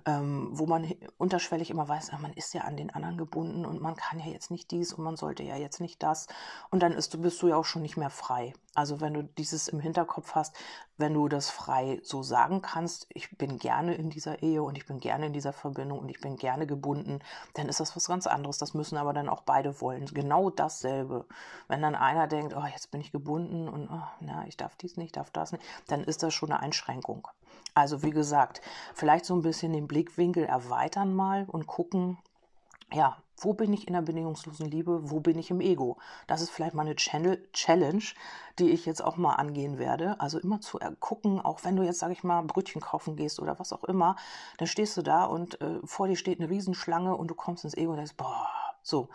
ähm, 0.07 0.49
wo 0.53 0.67
man 0.67 0.93
unterschwellig 1.17 1.71
immer 1.71 1.89
weiß, 1.89 2.13
man 2.21 2.33
ist 2.35 2.53
ja 2.53 2.63
an 2.63 2.77
den 2.77 2.91
anderen 2.91 3.17
gebunden 3.17 3.65
und 3.65 3.81
man 3.81 3.97
kann 3.97 4.19
ja 4.19 4.27
jetzt 4.27 4.51
nicht 4.51 4.71
dies 4.71 4.93
und 4.93 5.03
man 5.03 5.17
sollte 5.17 5.43
ja 5.43 5.57
jetzt 5.57 5.81
nicht 5.81 6.03
das. 6.03 6.27
Und 6.71 6.83
dann 6.83 6.93
ist, 6.93 7.21
bist 7.23 7.41
du 7.41 7.49
ja 7.49 7.57
auch 7.57 7.65
schon 7.65 7.83
nicht 7.83 7.97
mehr 7.97 8.11
frei. 8.11 8.53
Also 8.75 9.01
wenn 9.01 9.15
du 9.15 9.23
dieses 9.23 9.69
im 9.69 9.81
Hinterkopf 9.81 10.35
hast, 10.35 10.55
wenn 10.99 11.15
du 11.15 11.29
das 11.29 11.49
frei 11.49 12.01
so 12.03 12.23
sagen 12.23 12.61
kannst, 12.61 13.07
ich 13.11 13.37
bin 13.39 13.59
gerne 13.59 13.95
in 13.95 14.11
dieser 14.11 14.43
Ehe 14.43 14.63
und 14.63 14.77
ich 14.77 14.87
bin 14.87 15.01
gerne 15.01 15.27
in 15.27 15.33
dieser 15.33 15.53
Verbindung 15.53 16.01
und 16.01 16.09
ich 16.09 16.21
bin 16.21 16.37
gerne 16.37 16.67
gebunden, 16.67 17.21
dann 17.55 17.69
ist 17.69 17.81
das 17.81 17.97
was 17.97 18.07
ganz 18.07 18.27
anderes. 18.27 18.59
Das 18.59 18.75
müssen 18.75 18.99
aber 18.99 19.13
dann 19.13 19.29
auch 19.29 19.43
beide 19.43 19.81
wollen. 19.81 20.07
Genau 20.07 20.51
dasselbe. 20.51 21.25
Wenn 21.69 21.83
dann 21.83 21.95
einer 21.95 22.27
denkt, 22.27 22.55
oh, 22.55 22.67
jetzt 22.67 22.91
bin 22.91 23.01
ich 23.01 23.13
gebunden 23.13 23.69
und 23.69 23.89
oh, 23.91 24.03
na, 24.21 24.47
ich 24.47 24.57
darf 24.57 24.77
dies 24.77 24.97
nicht, 24.97 25.17
darf 25.17 25.31
das 25.31 25.53
nicht, 25.53 25.65
dann 25.87 26.05
ist 26.05 26.23
das 26.23 26.35
schon 26.35 26.53
eine 26.53 26.61
Einschränkung. 26.61 27.29
Also 27.75 28.03
wie 28.03 28.11
gesagt, 28.11 28.61
vielleicht 28.95 29.25
so 29.25 29.35
ein 29.35 29.43
bisschen 29.43 29.73
den 29.73 29.89
Blickwinkel 29.89 30.45
erweitern 30.45 31.13
mal 31.15 31.45
und 31.49 31.67
gucken, 31.67 32.19
ja, 32.93 33.17
wo 33.39 33.53
bin 33.53 33.73
ich 33.73 33.89
in 33.89 33.95
der 33.95 34.03
bedingungslosen 34.03 34.71
Liebe, 34.71 35.11
wo 35.11 35.19
bin 35.19 35.39
ich 35.39 35.51
im 35.51 35.61
Ego? 35.61 35.99
Das 36.29 36.41
ist 36.41 36.51
vielleicht 36.51 36.75
mal 36.75 36.87
eine 36.87 36.95
Challenge, 36.95 38.05
die 38.61 38.71
ich 38.71 38.87
jetzt 38.87 39.03
auch 39.03 39.17
mal 39.17 39.35
angehen 39.35 39.79
werde. 39.79 40.21
Also 40.21 40.39
immer 40.39 40.61
zu 40.61 40.79
gucken, 41.01 41.41
auch 41.41 41.65
wenn 41.65 41.75
du 41.75 41.83
jetzt, 41.83 41.99
sage 41.99 42.13
ich 42.13 42.23
mal, 42.23 42.43
Brötchen 42.43 42.81
kaufen 42.81 43.17
gehst 43.17 43.41
oder 43.41 43.59
was 43.59 43.73
auch 43.73 43.85
immer, 43.85 44.15
dann 44.59 44.69
stehst 44.69 44.97
du 44.97 45.03
da 45.03 45.25
und 45.25 45.61
äh, 45.61 45.81
vor 45.85 46.07
dir 46.07 46.17
steht 46.17 46.41
eine 46.41 46.49
Riesenschlange 46.49 47.17
und 47.17 47.29
du 47.29 47.35
kommst 47.35 47.65
ins 47.65 47.77
Ego 47.77 47.91
und 47.91 47.97
denkst, 47.97 48.17
boah, 48.17 48.47
so, 48.83 49.09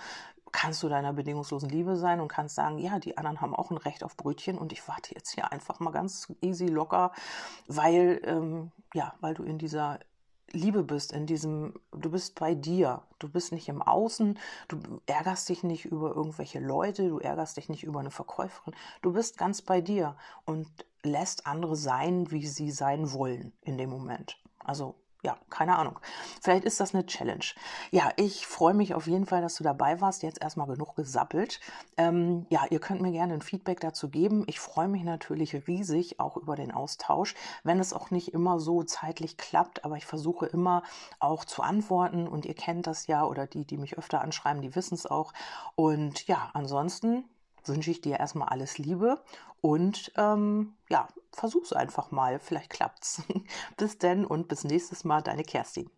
kannst 0.51 0.81
du 0.83 0.89
deiner 0.89 1.13
bedingungslosen 1.13 1.69
Liebe 1.69 1.95
sein 1.95 2.19
und 2.19 2.27
kannst 2.27 2.55
sagen, 2.55 2.77
ja, 2.79 2.99
die 2.99 3.17
anderen 3.17 3.41
haben 3.41 3.55
auch 3.55 3.71
ein 3.71 3.77
Recht 3.77 4.03
auf 4.03 4.17
Brötchen 4.17 4.57
und 4.57 4.71
ich 4.71 4.87
warte 4.87 5.13
jetzt 5.13 5.31
hier 5.31 5.51
einfach 5.51 5.79
mal 5.79 5.91
ganz 5.91 6.31
easy 6.41 6.67
locker, 6.67 7.11
weil, 7.67 8.21
ähm, 8.25 8.71
ja, 8.93 9.13
weil 9.21 9.33
du 9.33 9.43
in 9.43 9.57
dieser 9.57 9.99
Liebe 10.51 10.83
bist, 10.83 11.11
in 11.11 11.25
diesem, 11.25 11.73
du 11.91 12.09
bist 12.09 12.39
bei 12.39 12.55
dir, 12.55 13.03
du 13.19 13.29
bist 13.29 13.51
nicht 13.51 13.69
im 13.69 13.81
Außen, 13.81 14.39
du 14.67 14.79
ärgerst 15.05 15.49
dich 15.49 15.63
nicht 15.63 15.85
über 15.85 16.15
irgendwelche 16.15 16.59
Leute, 16.59 17.07
du 17.09 17.19
ärgerst 17.19 17.57
dich 17.57 17.69
nicht 17.69 17.83
über 17.83 17.99
eine 17.99 18.11
Verkäuferin, 18.11 18.75
du 19.01 19.13
bist 19.13 19.37
ganz 19.37 19.61
bei 19.61 19.81
dir 19.81 20.15
und 20.45 20.67
lässt 21.03 21.45
andere 21.45 21.75
sein, 21.75 22.31
wie 22.31 22.45
sie 22.45 22.71
sein 22.71 23.11
wollen 23.13 23.53
in 23.61 23.77
dem 23.77 23.89
Moment. 23.89 24.37
Also 24.59 24.95
ja, 25.21 25.37
keine 25.49 25.77
Ahnung. 25.77 25.99
Vielleicht 26.41 26.63
ist 26.63 26.79
das 26.79 26.95
eine 26.95 27.05
Challenge. 27.05 27.43
Ja, 27.91 28.11
ich 28.15 28.47
freue 28.47 28.73
mich 28.73 28.93
auf 28.93 29.05
jeden 29.05 29.25
Fall, 29.25 29.41
dass 29.41 29.55
du 29.55 29.63
dabei 29.65 29.99
warst. 29.99 30.23
Jetzt 30.23 30.41
erstmal 30.41 30.67
genug 30.67 30.95
gesappelt. 30.95 31.59
Ähm, 31.97 32.45
ja, 32.49 32.65
ihr 32.69 32.79
könnt 32.79 33.01
mir 33.01 33.11
gerne 33.11 33.33
ein 33.33 33.41
Feedback 33.41 33.81
dazu 33.81 34.09
geben. 34.09 34.45
Ich 34.47 34.61
freue 34.61 34.87
mich 34.87 35.03
natürlich 35.03 35.67
riesig 35.67 36.21
auch 36.21 36.37
über 36.37 36.55
den 36.55 36.71
Austausch, 36.71 37.35
wenn 37.63 37.79
es 37.79 37.91
auch 37.91 38.11
nicht 38.11 38.33
immer 38.33 38.59
so 38.59 38.83
zeitlich 38.83 39.35
klappt, 39.35 39.83
aber 39.83 39.97
ich 39.97 40.05
versuche 40.05 40.45
immer 40.45 40.83
auch 41.19 41.43
zu 41.43 41.63
antworten 41.63 42.25
und 42.25 42.45
ihr 42.45 42.55
kennt 42.55 42.87
das 42.87 43.07
ja 43.07 43.25
oder 43.25 43.45
die, 43.45 43.65
die 43.65 43.77
mich 43.77 43.97
öfter 43.97 44.21
anschreiben, 44.21 44.61
die 44.61 44.75
wissen 44.75 44.95
es 44.95 45.05
auch. 45.05 45.33
Und 45.75 46.27
ja, 46.27 46.49
ansonsten 46.53 47.25
wünsche 47.65 47.91
ich 47.91 48.01
dir 48.01 48.19
erstmal 48.19 48.49
alles 48.49 48.77
Liebe 48.77 49.21
und 49.61 50.11
ähm, 50.17 50.75
ja, 50.89 51.07
versuch's 51.31 51.73
einfach 51.73 52.11
mal. 52.11 52.39
Vielleicht 52.39 52.69
klappt's. 52.69 53.21
bis 53.77 53.97
denn 53.97 54.25
und 54.25 54.47
bis 54.47 54.63
nächstes 54.63 55.03
Mal, 55.03 55.21
deine 55.21 55.43
Kerstin. 55.43 55.89